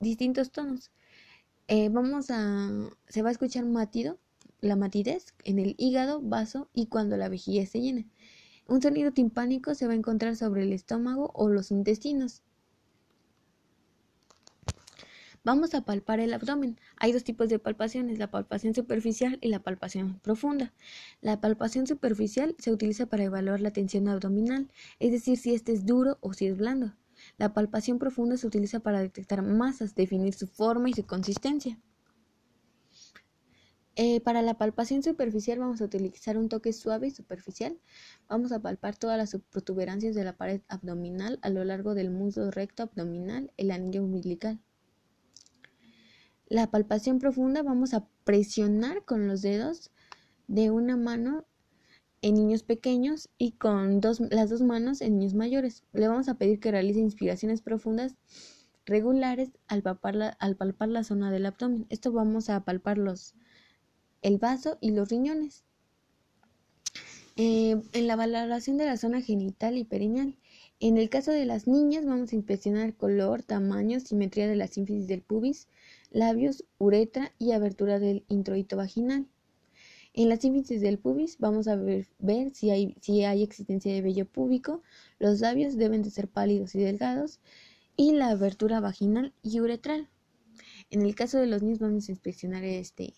Distintos 0.00 0.50
tonos. 0.50 0.90
Eh, 1.68 1.88
vamos 1.88 2.30
a 2.30 2.70
se 3.08 3.22
va 3.22 3.28
a 3.28 3.32
escuchar 3.32 3.64
matido, 3.64 4.18
la 4.60 4.76
matidez 4.76 5.34
en 5.44 5.58
el 5.58 5.74
hígado, 5.78 6.20
vaso 6.20 6.68
y 6.72 6.86
cuando 6.86 7.16
la 7.16 7.28
vejiga 7.28 7.64
se 7.66 7.80
llena. 7.80 8.04
Un 8.66 8.82
sonido 8.82 9.12
timpánico 9.12 9.74
se 9.74 9.86
va 9.86 9.92
a 9.92 9.96
encontrar 9.96 10.36
sobre 10.36 10.62
el 10.62 10.72
estómago 10.72 11.30
o 11.34 11.48
los 11.48 11.70
intestinos. 11.70 12.42
Vamos 15.44 15.74
a 15.74 15.84
palpar 15.84 16.20
el 16.20 16.32
abdomen. 16.34 16.78
Hay 16.96 17.10
dos 17.12 17.24
tipos 17.24 17.48
de 17.48 17.58
palpaciones, 17.58 18.18
la 18.18 18.30
palpación 18.30 18.74
superficial 18.74 19.38
y 19.40 19.48
la 19.48 19.58
palpación 19.58 20.20
profunda. 20.20 20.72
La 21.20 21.40
palpación 21.40 21.88
superficial 21.88 22.54
se 22.58 22.70
utiliza 22.70 23.06
para 23.06 23.24
evaluar 23.24 23.60
la 23.60 23.72
tensión 23.72 24.06
abdominal, 24.06 24.70
es 25.00 25.10
decir, 25.10 25.36
si 25.36 25.52
este 25.52 25.72
es 25.72 25.84
duro 25.84 26.18
o 26.20 26.32
si 26.32 26.46
es 26.46 26.56
blando. 26.56 26.92
La 27.38 27.52
palpación 27.52 27.98
profunda 27.98 28.36
se 28.36 28.46
utiliza 28.46 28.80
para 28.80 29.00
detectar 29.00 29.42
masas, 29.42 29.94
definir 29.94 30.34
su 30.34 30.46
forma 30.46 30.90
y 30.90 30.92
su 30.92 31.06
consistencia. 31.06 31.78
Eh, 33.94 34.22
para 34.22 34.40
la 34.40 34.54
palpación 34.54 35.02
superficial 35.02 35.58
vamos 35.58 35.82
a 35.82 35.84
utilizar 35.84 36.38
un 36.38 36.48
toque 36.48 36.72
suave 36.72 37.08
y 37.08 37.10
superficial. 37.10 37.78
Vamos 38.28 38.52
a 38.52 38.60
palpar 38.60 38.96
todas 38.96 39.18
las 39.18 39.36
protuberancias 39.50 40.14
de 40.14 40.24
la 40.24 40.36
pared 40.36 40.62
abdominal 40.68 41.38
a 41.42 41.50
lo 41.50 41.62
largo 41.64 41.94
del 41.94 42.10
muslo 42.10 42.50
recto 42.50 42.82
abdominal, 42.82 43.52
el 43.58 43.70
anillo 43.70 44.02
umbilical. 44.02 44.60
La 46.48 46.70
palpación 46.70 47.18
profunda 47.18 47.62
vamos 47.62 47.92
a 47.92 48.06
presionar 48.24 49.04
con 49.04 49.26
los 49.26 49.42
dedos 49.42 49.90
de 50.48 50.70
una 50.70 50.96
mano 50.96 51.46
en 52.22 52.34
niños 52.34 52.62
pequeños 52.62 53.28
y 53.36 53.52
con 53.52 54.00
las 54.30 54.48
dos 54.48 54.62
manos 54.62 55.00
en 55.00 55.18
niños 55.18 55.34
mayores. 55.34 55.82
Le 55.92 56.08
vamos 56.08 56.28
a 56.28 56.34
pedir 56.34 56.60
que 56.60 56.70
realice 56.70 57.00
inspiraciones 57.00 57.60
profundas 57.60 58.16
regulares 58.86 59.50
al 59.68 59.82
palpar 59.82 60.14
la, 60.14 60.28
al 60.28 60.56
palpar 60.56 60.88
la 60.88 61.04
zona 61.04 61.30
del 61.30 61.46
abdomen. 61.46 61.86
Esto 61.90 62.12
vamos 62.12 62.48
a 62.48 62.64
palpar 62.64 62.96
los 62.96 63.34
el 64.22 64.38
vaso 64.38 64.78
y 64.80 64.92
los 64.92 65.08
riñones. 65.08 65.64
Eh, 67.36 67.82
en 67.92 68.06
la 68.06 68.14
valoración 68.14 68.76
de 68.76 68.84
la 68.84 68.96
zona 68.96 69.20
genital 69.20 69.76
y 69.76 69.84
perineal. 69.84 70.36
En 70.78 70.98
el 70.98 71.08
caso 71.08 71.32
de 71.32 71.46
las 71.46 71.66
niñas 71.66 72.04
vamos 72.04 72.32
a 72.32 72.36
inspeccionar 72.36 72.94
color, 72.94 73.42
tamaño, 73.42 74.00
simetría 74.00 74.46
de 74.46 74.56
la 74.56 74.66
sínfisis 74.66 75.06
del 75.06 75.22
pubis, 75.22 75.68
labios, 76.10 76.64
uretra 76.78 77.32
y 77.38 77.52
abertura 77.52 77.98
del 77.98 78.24
introito 78.28 78.76
vaginal. 78.76 79.26
En 80.14 80.28
la 80.28 80.36
sínfisis 80.36 80.82
del 80.82 80.98
pubis 80.98 81.38
vamos 81.38 81.68
a 81.68 81.76
ver, 81.76 82.06
ver, 82.18 82.54
si, 82.54 82.70
hay, 82.70 82.94
si 83.00 83.24
hay 83.24 83.42
existencia 83.42 83.92
de 83.94 84.02
vello 84.02 84.26
púbico, 84.26 84.82
los 85.18 85.40
labios 85.40 85.76
deben 85.76 86.02
de 86.02 86.10
ser 86.10 86.28
pálidos 86.28 86.74
y 86.74 86.80
delgados 86.80 87.40
y 87.96 88.12
la 88.12 88.28
abertura 88.28 88.80
vaginal 88.80 89.32
y 89.42 89.60
uretral. 89.60 90.10
En 90.90 91.00
el 91.00 91.14
caso 91.14 91.38
de 91.38 91.46
los 91.46 91.62
niños 91.62 91.78
vamos 91.78 92.08
a 92.08 92.12
inspeccionar 92.12 92.62
este, 92.62 93.14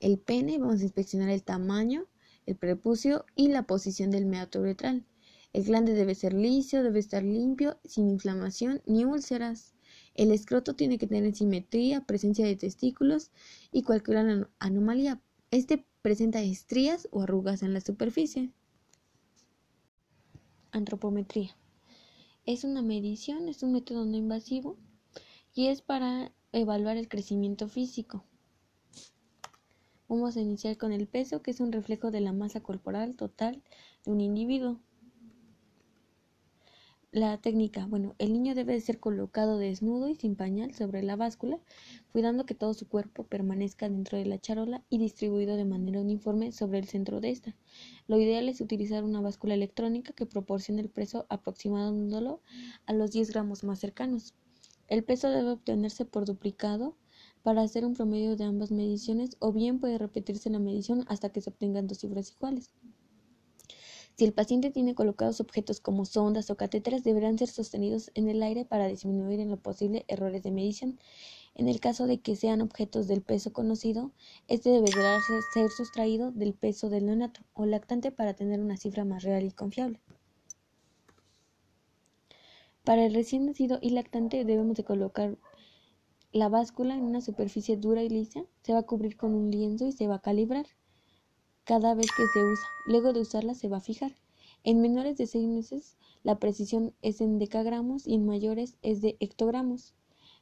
el 0.00 0.18
pene, 0.18 0.58
vamos 0.58 0.80
a 0.80 0.84
inspeccionar 0.84 1.30
el 1.30 1.42
tamaño, 1.42 2.06
el 2.44 2.56
prepucio 2.56 3.24
y 3.34 3.48
la 3.48 3.62
posición 3.62 4.10
del 4.10 4.26
meato 4.26 4.60
uretral. 4.60 5.06
El 5.54 5.64
glande 5.64 5.94
debe 5.94 6.14
ser 6.14 6.34
liso, 6.34 6.82
debe 6.82 6.98
estar 6.98 7.22
limpio, 7.22 7.78
sin 7.84 8.10
inflamación 8.10 8.82
ni 8.86 9.06
úlceras. 9.06 9.72
El 10.14 10.32
escroto 10.32 10.76
tiene 10.76 10.98
que 10.98 11.06
tener 11.06 11.34
simetría, 11.34 12.04
presencia 12.04 12.44
de 12.44 12.56
testículos 12.56 13.30
y 13.72 13.82
cualquier 13.82 14.48
anomalía. 14.58 15.22
Este 15.54 15.86
presenta 16.02 16.42
estrías 16.42 17.06
o 17.12 17.22
arrugas 17.22 17.62
en 17.62 17.74
la 17.74 17.80
superficie. 17.80 18.50
Antropometría. 20.72 21.56
Es 22.44 22.64
una 22.64 22.82
medición, 22.82 23.48
es 23.48 23.62
un 23.62 23.72
método 23.72 24.04
no 24.04 24.16
invasivo 24.16 24.76
y 25.54 25.68
es 25.68 25.80
para 25.80 26.32
evaluar 26.50 26.96
el 26.96 27.08
crecimiento 27.08 27.68
físico. 27.68 28.24
Vamos 30.08 30.36
a 30.36 30.40
iniciar 30.40 30.76
con 30.76 30.90
el 30.90 31.06
peso, 31.06 31.40
que 31.40 31.52
es 31.52 31.60
un 31.60 31.70
reflejo 31.70 32.10
de 32.10 32.20
la 32.20 32.32
masa 32.32 32.60
corporal 32.60 33.14
total 33.14 33.62
de 34.04 34.10
un 34.10 34.20
individuo. 34.20 34.80
La 37.14 37.38
técnica, 37.38 37.86
bueno, 37.86 38.16
el 38.18 38.32
niño 38.32 38.56
debe 38.56 38.80
ser 38.80 38.98
colocado 38.98 39.56
desnudo 39.56 40.08
y 40.08 40.16
sin 40.16 40.34
pañal 40.34 40.74
sobre 40.74 41.00
la 41.00 41.14
báscula, 41.14 41.60
cuidando 42.10 42.44
que 42.44 42.56
todo 42.56 42.74
su 42.74 42.88
cuerpo 42.88 43.22
permanezca 43.22 43.88
dentro 43.88 44.18
de 44.18 44.26
la 44.26 44.40
charola 44.40 44.82
y 44.90 44.98
distribuido 44.98 45.56
de 45.56 45.64
manera 45.64 46.00
uniforme 46.00 46.50
sobre 46.50 46.80
el 46.80 46.88
centro 46.88 47.20
de 47.20 47.30
esta. 47.30 47.54
Lo 48.08 48.18
ideal 48.18 48.48
es 48.48 48.60
utilizar 48.60 49.04
una 49.04 49.20
báscula 49.20 49.54
electrónica 49.54 50.12
que 50.12 50.26
proporcione 50.26 50.82
el 50.82 50.88
peso 50.88 51.24
aproximándolo 51.28 52.40
a 52.84 52.92
los 52.92 53.12
10 53.12 53.30
gramos 53.30 53.62
más 53.62 53.78
cercanos. 53.78 54.34
El 54.88 55.04
peso 55.04 55.30
debe 55.30 55.52
obtenerse 55.52 56.04
por 56.04 56.24
duplicado 56.24 56.96
para 57.44 57.62
hacer 57.62 57.84
un 57.84 57.94
promedio 57.94 58.34
de 58.34 58.42
ambas 58.42 58.72
mediciones 58.72 59.36
o 59.38 59.52
bien 59.52 59.78
puede 59.78 59.98
repetirse 59.98 60.50
la 60.50 60.58
medición 60.58 61.04
hasta 61.06 61.28
que 61.28 61.40
se 61.40 61.50
obtengan 61.50 61.86
dos 61.86 61.98
cifras 61.98 62.32
iguales. 62.32 62.72
Si 64.16 64.24
el 64.24 64.32
paciente 64.32 64.70
tiene 64.70 64.94
colocados 64.94 65.40
objetos 65.40 65.80
como 65.80 66.04
sondas 66.04 66.48
o 66.48 66.56
catéteres, 66.56 67.02
deberán 67.02 67.36
ser 67.36 67.48
sostenidos 67.48 68.12
en 68.14 68.28
el 68.28 68.42
aire 68.44 68.64
para 68.64 68.86
disminuir 68.86 69.40
en 69.40 69.50
lo 69.50 69.56
posible 69.56 70.04
errores 70.06 70.44
de 70.44 70.52
medición. 70.52 71.00
En 71.56 71.68
el 71.68 71.80
caso 71.80 72.06
de 72.06 72.20
que 72.20 72.36
sean 72.36 72.60
objetos 72.60 73.08
del 73.08 73.22
peso 73.22 73.52
conocido, 73.52 74.12
este 74.46 74.70
deberá 74.70 75.18
ser 75.52 75.68
sustraído 75.70 76.30
del 76.30 76.54
peso 76.54 76.90
del 76.90 77.06
neonato 77.06 77.40
o 77.54 77.66
lactante 77.66 78.12
para 78.12 78.34
tener 78.34 78.60
una 78.60 78.76
cifra 78.76 79.04
más 79.04 79.24
real 79.24 79.44
y 79.44 79.50
confiable. 79.50 80.00
Para 82.84 83.06
el 83.06 83.14
recién 83.14 83.46
nacido 83.46 83.78
y 83.80 83.90
lactante 83.90 84.44
debemos 84.44 84.76
de 84.76 84.84
colocar 84.84 85.38
la 86.32 86.48
báscula 86.48 86.94
en 86.94 87.02
una 87.02 87.20
superficie 87.20 87.76
dura 87.76 88.02
y 88.02 88.08
lisa 88.08 88.44
se 88.62 88.74
va 88.74 88.80
a 88.80 88.86
cubrir 88.86 89.16
con 89.16 89.34
un 89.34 89.50
lienzo 89.50 89.86
y 89.86 89.92
se 89.92 90.06
va 90.06 90.16
a 90.16 90.22
calibrar 90.22 90.66
cada 91.64 91.94
vez 91.94 92.06
que 92.16 92.26
se 92.26 92.44
usa. 92.44 92.68
Luego 92.86 93.12
de 93.12 93.20
usarla 93.20 93.54
se 93.54 93.68
va 93.68 93.78
a 93.78 93.80
fijar. 93.80 94.14
En 94.62 94.80
menores 94.80 95.16
de 95.16 95.26
6 95.26 95.48
meses 95.48 95.96
la 96.22 96.38
precisión 96.38 96.94
es 97.02 97.20
en 97.20 97.38
decagramos 97.38 98.06
y 98.06 98.14
en 98.14 98.24
mayores 98.26 98.76
es 98.82 99.02
de 99.02 99.16
hectogramos. 99.20 99.94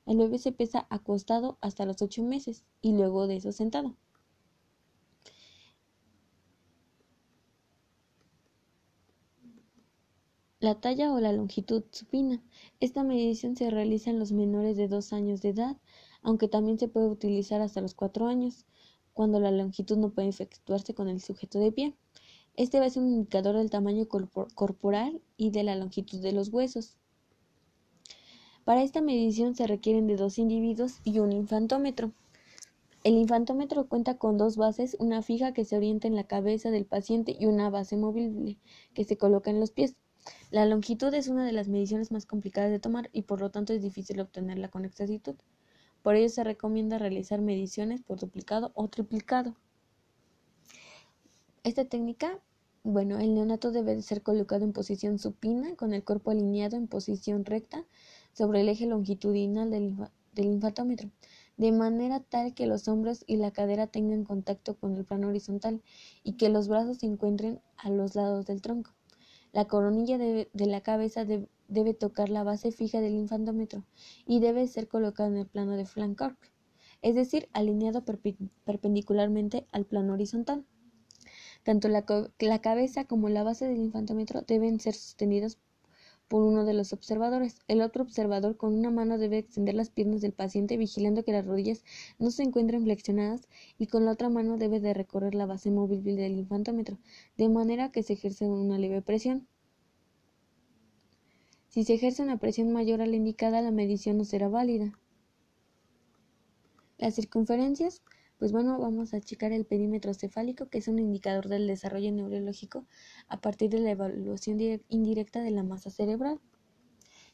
El 0.07 0.19
bebé 0.19 0.39
se 0.39 0.53
pesa 0.53 0.87
acostado 0.91 1.59
hasta 1.61 1.87
los 1.87 2.03
8 2.03 2.23
meses 2.23 2.65
y 2.81 2.93
luego 2.93 3.27
de 3.27 3.37
eso 3.37 3.53
sentado. 3.53 3.97
La 10.61 10.81
talla 10.81 11.13
o 11.13 11.19
la 11.19 11.33
longitud 11.33 11.83
supina. 11.91 12.41
Esta 12.79 13.03
medición 13.03 13.57
se 13.57 13.69
realiza 13.69 14.11
en 14.11 14.21
los 14.21 14.31
menores 14.31 14.77
de 14.77 14.87
2 14.87 15.13
años 15.13 15.43
de 15.43 15.49
edad, 15.49 15.77
aunque 16.23 16.47
también 16.47 16.79
se 16.79 16.87
puede 16.87 17.09
utilizar 17.09 17.61
hasta 17.61 17.81
los 17.81 17.95
4 17.95 18.29
años, 18.29 18.65
cuando 19.12 19.40
la 19.40 19.51
longitud 19.51 19.96
no 19.96 20.11
puede 20.11 20.29
efectuarse 20.29 20.94
con 20.94 21.09
el 21.09 21.20
sujeto 21.20 21.59
de 21.59 21.72
pie. 21.72 21.94
Este 22.57 22.81
va 22.81 22.87
a 22.87 22.90
ser 22.90 23.03
un 23.03 23.12
indicador 23.12 23.57
del 23.57 23.70
tamaño 23.70 24.07
corporal 24.07 25.20
y 25.37 25.51
de 25.51 25.62
la 25.62 25.77
longitud 25.77 26.20
de 26.20 26.33
los 26.33 26.48
huesos. 26.48 26.96
Para 28.64 28.83
esta 28.83 29.01
medición 29.01 29.55
se 29.55 29.66
requieren 29.66 30.07
de 30.07 30.16
dos 30.16 30.38
individuos 30.38 31.01
y 31.03 31.18
un 31.18 31.33
infantómetro. 31.33 32.12
El 33.05 33.14
infantómetro 33.14 33.88
cuenta 33.88 34.16
con 34.16 34.38
dos 34.38 34.57
bases, 34.57 34.96
una 35.01 35.22
fija 35.22 35.53
que 35.53 35.64
se 35.64 35.77
orienta 35.77 36.07
en 36.07 36.14
la 36.14 36.25
cabeza 36.25 36.70
del 36.70 36.85
paciente 36.85 37.37
y 37.38 37.46
una 37.46 37.70
base 37.70 37.96
móvil 37.96 38.59
que 38.94 39.05
se 39.05 39.16
coloca 39.16 39.51
en 39.51 39.59
los 39.59 39.72
pies. 39.72 39.96
La 40.53 40.66
longitud 40.66 41.12
es 41.12 41.27
una 41.27 41.44
de 41.44 41.53
las 41.53 41.66
mediciones 41.66 42.12
más 42.12 42.27
complicadas 42.27 42.70
de 42.70 42.79
tomar 42.79 43.11
y 43.12 43.22
por 43.22 43.40
lo 43.40 43.51
tanto 43.51 43.72
es 43.72 43.83
difícil 43.83 44.20
obtenerla 44.20 44.68
con 44.68 44.85
exactitud. 44.85 45.35
Por 46.03 46.17
ello 46.17 46.29
se 46.29 46.45
recomienda 46.45 46.99
realizar 46.99 47.41
mediciones 47.41 48.03
por 48.03 48.19
duplicado 48.19 48.73
o 48.75 48.88
triplicado. 48.88 49.55
Esta 51.65 51.85
técnica, 51.85 52.41
bueno, 52.83 53.19
el 53.19 53.35
neonato 53.35 53.71
debe 53.71 54.01
ser 54.03 54.23
colocado 54.23 54.65
en 54.65 54.73
posición 54.73 55.19
supina 55.19 55.77
con 55.77 55.95
el 55.95 56.03
cuerpo 56.03 56.31
alineado 56.31 56.77
en 56.77 56.88
posición 56.88 57.45
recta 57.45 57.85
sobre 58.33 58.62
el 58.62 58.69
eje 58.69 58.87
longitudinal 58.87 59.71
del, 59.71 59.97
del 60.35 60.47
infantómetro 60.47 61.09
de 61.57 61.73
manera 61.73 62.21
tal 62.21 62.55
que 62.55 62.67
los 62.67 62.88
hombros 62.88 63.25
y 63.27 63.37
la 63.37 63.51
cadera 63.51 63.87
tengan 63.87 64.25
contacto 64.25 64.75
con 64.77 64.97
el 64.97 65.05
plano 65.05 65.29
horizontal 65.29 65.83
y 66.25 66.33
que 66.33 66.49
los 66.49 66.69
brazos 66.69 66.99
se 66.99 67.07
encuentren 67.07 67.61
a 67.77 67.91
los 67.91 68.15
lados 68.15 68.47
del 68.47 68.62
tronco. 68.62 68.91
La 69.53 69.67
coronilla 69.67 70.19
de, 70.19 70.49
la 70.55 70.81
cabeza 70.81 71.25
debe 71.73 71.95
tocar 71.95 72.29
la 72.29 72.45
base 72.45 72.71
fija 72.71 73.01
del 73.01 73.15
infantómetro 73.15 73.85
y 74.27 74.41
debe 74.41 74.67
ser 74.67 74.89
colocada 74.89 75.29
en 75.29 75.37
el 75.37 75.47
plano 75.47 75.77
de 75.77 75.87
Flancork, 75.87 76.39
es 77.01 77.15
decir, 77.15 77.49
alineado 77.53 78.05
perpendicularmente 78.65 79.67
al 79.73 79.87
plano 79.87 80.13
horizontal. 80.13 80.65
Tanto 81.63 81.89
la, 81.89 82.05
la 82.39 82.61
cabeza 82.61 83.05
como 83.05 83.29
la 83.29 83.43
base 83.43 83.67
del 83.67 83.79
infantómetro 83.79 84.43
deben 84.43 84.81
ser 84.81 84.95
sostenidos 84.95 85.59
por 86.33 86.45
uno 86.45 86.65
de 86.65 86.73
los 86.73 86.95
observadores. 86.95 87.59
El 87.69 87.83
otro 87.83 88.03
observador 88.03 88.57
con 88.57 88.75
una 88.75 88.91
mano 88.91 89.19
debe 89.19 89.37
extender 89.37 89.75
las 89.75 89.91
piernas 89.91 90.23
del 90.23 90.33
paciente 90.33 90.79
vigilando 90.79 91.25
que 91.25 91.33
las 91.33 91.47
rodillas 91.47 91.85
no 92.19 92.31
se 92.31 92.43
encuentren 92.43 92.85
flexionadas 92.85 93.49
y 93.79 93.87
con 93.87 94.07
la 94.07 94.13
otra 94.13 94.31
mano 94.31 94.57
debe 94.57 94.81
de 94.81 94.95
recorrer 94.95 95.35
la 95.35 95.45
base 95.45 95.71
móvil 95.71 96.03
del 96.03 96.39
infantómetro, 96.39 96.99
de 97.37 97.49
manera 97.51 97.93
que 97.93 98.03
se 98.03 98.15
ejerce 98.15 98.47
una 98.49 98.79
leve 98.79 99.03
presión. 99.03 99.47
Si 101.73 101.83
se 101.83 101.95
ejerce 101.95 102.23
una 102.23 102.39
presión 102.39 102.73
mayor 102.73 103.03
a 103.03 103.07
la 103.07 103.17
indicada, 103.17 103.61
la 103.63 103.73
medición 103.73 104.19
no 104.19 104.25
será 104.25 104.49
válida. 104.49 104.97
Las 106.99 107.17
circunferencias 107.17 108.03
pues 108.43 108.51
bueno, 108.51 108.77
vamos 108.77 109.15
a 109.15 109.21
checar 109.21 109.53
el 109.53 109.65
perímetro 109.65 110.13
cefálico, 110.15 110.69
que 110.69 110.79
es 110.79 110.89
un 110.89 110.99
indicador 110.99 111.47
del 111.47 111.69
desarrollo 111.69 112.11
neurológico 112.11 112.87
a 113.29 113.41
partir 113.41 113.71
de 113.71 113.79
la 113.79 113.93
evaluación 113.93 114.59
indirecta 114.89 115.43
de 115.43 115.53
la 115.53 115.63
masa 115.63 115.91
cerebral. 115.91 116.41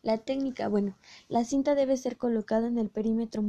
La 0.02 0.18
técnica, 0.18 0.68
bueno, 0.68 0.98
la 1.30 1.44
cinta 1.44 1.74
debe 1.74 1.96
ser 1.96 2.18
colocada 2.18 2.68
en 2.68 2.76
el 2.76 2.90
perímetro 2.90 3.42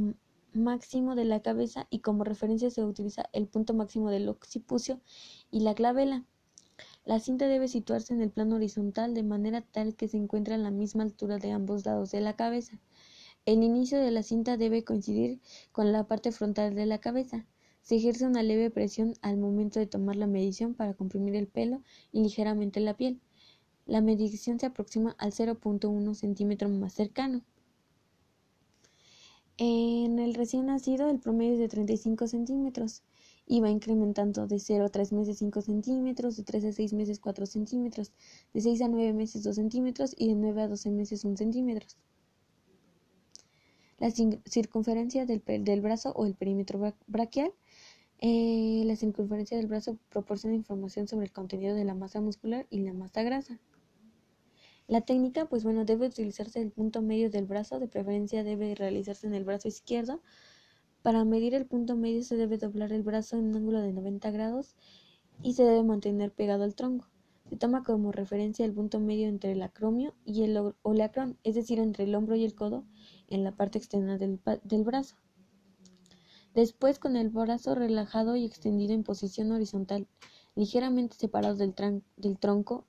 máximo 0.54 1.14
de 1.14 1.26
la 1.26 1.42
cabeza 1.42 1.86
y 1.90 1.98
como 1.98 2.24
referencia 2.24 2.70
se 2.70 2.82
utiliza 2.82 3.28
el 3.34 3.46
punto 3.46 3.74
máximo 3.74 4.08
del 4.08 4.30
occipucio 4.30 4.98
y 5.50 5.60
la 5.60 5.74
clavela. 5.74 6.24
La 7.10 7.18
cinta 7.18 7.48
debe 7.48 7.66
situarse 7.66 8.14
en 8.14 8.20
el 8.20 8.30
plano 8.30 8.54
horizontal 8.54 9.14
de 9.14 9.24
manera 9.24 9.62
tal 9.62 9.96
que 9.96 10.06
se 10.06 10.16
encuentre 10.16 10.54
a 10.54 10.58
la 10.58 10.70
misma 10.70 11.02
altura 11.02 11.38
de 11.38 11.50
ambos 11.50 11.84
lados 11.84 12.12
de 12.12 12.20
la 12.20 12.36
cabeza. 12.36 12.78
El 13.46 13.64
inicio 13.64 13.98
de 13.98 14.12
la 14.12 14.22
cinta 14.22 14.56
debe 14.56 14.84
coincidir 14.84 15.40
con 15.72 15.90
la 15.90 16.06
parte 16.06 16.30
frontal 16.30 16.76
de 16.76 16.86
la 16.86 17.00
cabeza. 17.00 17.46
Se 17.82 17.96
ejerce 17.96 18.28
una 18.28 18.44
leve 18.44 18.70
presión 18.70 19.14
al 19.22 19.38
momento 19.38 19.80
de 19.80 19.88
tomar 19.88 20.14
la 20.14 20.28
medición 20.28 20.74
para 20.74 20.94
comprimir 20.94 21.34
el 21.34 21.48
pelo 21.48 21.82
y 22.12 22.22
ligeramente 22.22 22.78
la 22.78 22.96
piel. 22.96 23.20
La 23.86 24.00
medición 24.00 24.60
se 24.60 24.66
aproxima 24.66 25.16
al 25.18 25.32
0.1 25.32 26.14
centímetro 26.14 26.68
más 26.68 26.92
cercano. 26.92 27.42
En 29.56 30.20
el 30.20 30.34
recién 30.34 30.66
nacido 30.66 31.10
el 31.10 31.18
promedio 31.18 31.54
es 31.54 31.58
de 31.58 31.66
35 31.66 32.28
centímetros 32.28 33.02
y 33.50 33.58
va 33.60 33.68
incrementando 33.68 34.46
de 34.46 34.60
0 34.60 34.84
a 34.84 34.88
3 34.90 35.12
meses 35.12 35.38
5 35.38 35.60
centímetros, 35.60 36.36
de 36.36 36.44
3 36.44 36.66
a 36.66 36.72
6 36.72 36.92
meses 36.92 37.18
4 37.18 37.46
centímetros, 37.46 38.12
de 38.54 38.60
6 38.60 38.80
a 38.82 38.86
9 38.86 39.12
meses 39.12 39.42
2 39.42 39.56
centímetros 39.56 40.14
y 40.16 40.28
de 40.28 40.36
9 40.36 40.62
a 40.62 40.68
12 40.68 40.90
meses 40.92 41.24
1 41.24 41.36
centímetro. 41.36 41.88
La 43.98 44.08
circunferencia 44.12 45.26
del, 45.26 45.42
del 45.44 45.80
brazo 45.80 46.12
o 46.12 46.26
el 46.26 46.36
perímetro 46.36 46.94
braquial. 47.08 47.52
Eh, 48.20 48.84
la 48.86 48.94
circunferencia 48.94 49.56
del 49.56 49.66
brazo 49.66 49.98
proporciona 50.10 50.54
información 50.54 51.08
sobre 51.08 51.26
el 51.26 51.32
contenido 51.32 51.74
de 51.74 51.84
la 51.84 51.94
masa 51.94 52.20
muscular 52.20 52.68
y 52.70 52.82
la 52.82 52.92
masa 52.92 53.24
grasa. 53.24 53.58
La 54.86 55.00
técnica, 55.00 55.46
pues 55.46 55.64
bueno, 55.64 55.84
debe 55.84 56.06
utilizarse 56.06 56.62
el 56.62 56.70
punto 56.70 57.02
medio 57.02 57.30
del 57.30 57.46
brazo, 57.46 57.80
de 57.80 57.88
preferencia 57.88 58.44
debe 58.44 58.76
realizarse 58.76 59.26
en 59.26 59.34
el 59.34 59.42
brazo 59.42 59.66
izquierdo. 59.66 60.20
Para 61.02 61.24
medir 61.24 61.54
el 61.54 61.64
punto 61.64 61.96
medio 61.96 62.22
se 62.22 62.36
debe 62.36 62.58
doblar 62.58 62.92
el 62.92 63.02
brazo 63.02 63.38
en 63.38 63.46
un 63.46 63.56
ángulo 63.56 63.80
de 63.80 63.92
90 63.92 64.30
grados 64.32 64.76
y 65.42 65.54
se 65.54 65.64
debe 65.64 65.82
mantener 65.82 66.30
pegado 66.30 66.64
al 66.64 66.74
tronco. 66.74 67.08
Se 67.48 67.56
toma 67.56 67.82
como 67.82 68.12
referencia 68.12 68.66
el 68.66 68.74
punto 68.74 69.00
medio 69.00 69.26
entre 69.26 69.52
el 69.52 69.62
acromio 69.62 70.14
y 70.26 70.42
el 70.42 70.74
oleacrón, 70.82 71.38
es 71.42 71.54
decir, 71.54 71.78
entre 71.78 72.04
el 72.04 72.14
hombro 72.14 72.36
y 72.36 72.44
el 72.44 72.54
codo 72.54 72.84
en 73.28 73.44
la 73.44 73.52
parte 73.52 73.78
externa 73.78 74.18
del, 74.18 74.38
brazo. 74.84 75.16
Después, 76.54 76.98
con 76.98 77.16
el 77.16 77.30
brazo 77.30 77.74
relajado 77.74 78.36
y 78.36 78.44
extendido 78.44 78.92
en 78.92 79.02
posición 79.02 79.52
horizontal, 79.52 80.06
ligeramente 80.54 81.16
separado 81.16 81.56
del, 81.56 81.74
del 82.18 82.38
tronco 82.38 82.84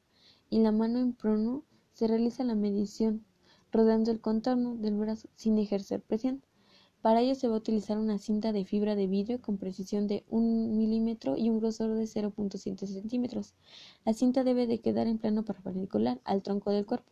y 0.50 0.60
la 0.60 0.74
mano 0.74 1.00
en 1.00 1.14
prono, 1.14 1.64
se 1.94 2.08
realiza 2.08 2.44
la 2.44 2.56
medición, 2.56 3.26
rodeando 3.72 4.12
el 4.12 4.20
contorno 4.20 4.76
del 4.76 4.98
brazo 4.98 5.30
sin 5.36 5.58
ejercer 5.58 6.02
presión. 6.02 6.44
Para 7.02 7.22
ello 7.22 7.34
se 7.34 7.48
va 7.48 7.56
a 7.56 7.58
utilizar 7.58 7.98
una 7.98 8.20
cinta 8.20 8.52
de 8.52 8.64
fibra 8.64 8.96
de 8.96 9.08
vidrio 9.08 9.42
con 9.42 9.58
precisión 9.58 10.06
de 10.06 10.24
1 10.30 10.76
milímetro 10.76 11.36
y 11.36 11.50
un 11.50 11.60
grosor 11.60 11.96
de 11.96 12.04
0.7 12.04 12.86
centímetros. 12.86 13.56
La 14.06 14.14
cinta 14.14 14.44
debe 14.44 14.68
de 14.68 14.82
quedar 14.82 15.08
en 15.08 15.18
plano 15.18 15.44
perpendicular 15.44 16.22
al 16.26 16.44
tronco 16.44 16.70
del 16.70 16.86
cuerpo 16.86 17.12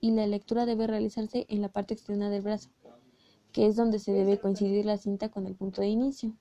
y 0.00 0.10
la 0.10 0.26
lectura 0.26 0.66
debe 0.66 0.88
realizarse 0.88 1.46
en 1.48 1.62
la 1.62 1.68
parte 1.68 1.94
externa 1.94 2.30
del 2.30 2.42
brazo, 2.42 2.70
que 3.52 3.66
es 3.66 3.76
donde 3.76 4.00
se 4.00 4.12
debe 4.12 4.40
coincidir 4.40 4.84
la 4.84 4.98
cinta 4.98 5.28
con 5.28 5.46
el 5.46 5.54
punto 5.54 5.82
de 5.82 5.88
inicio. 5.88 6.36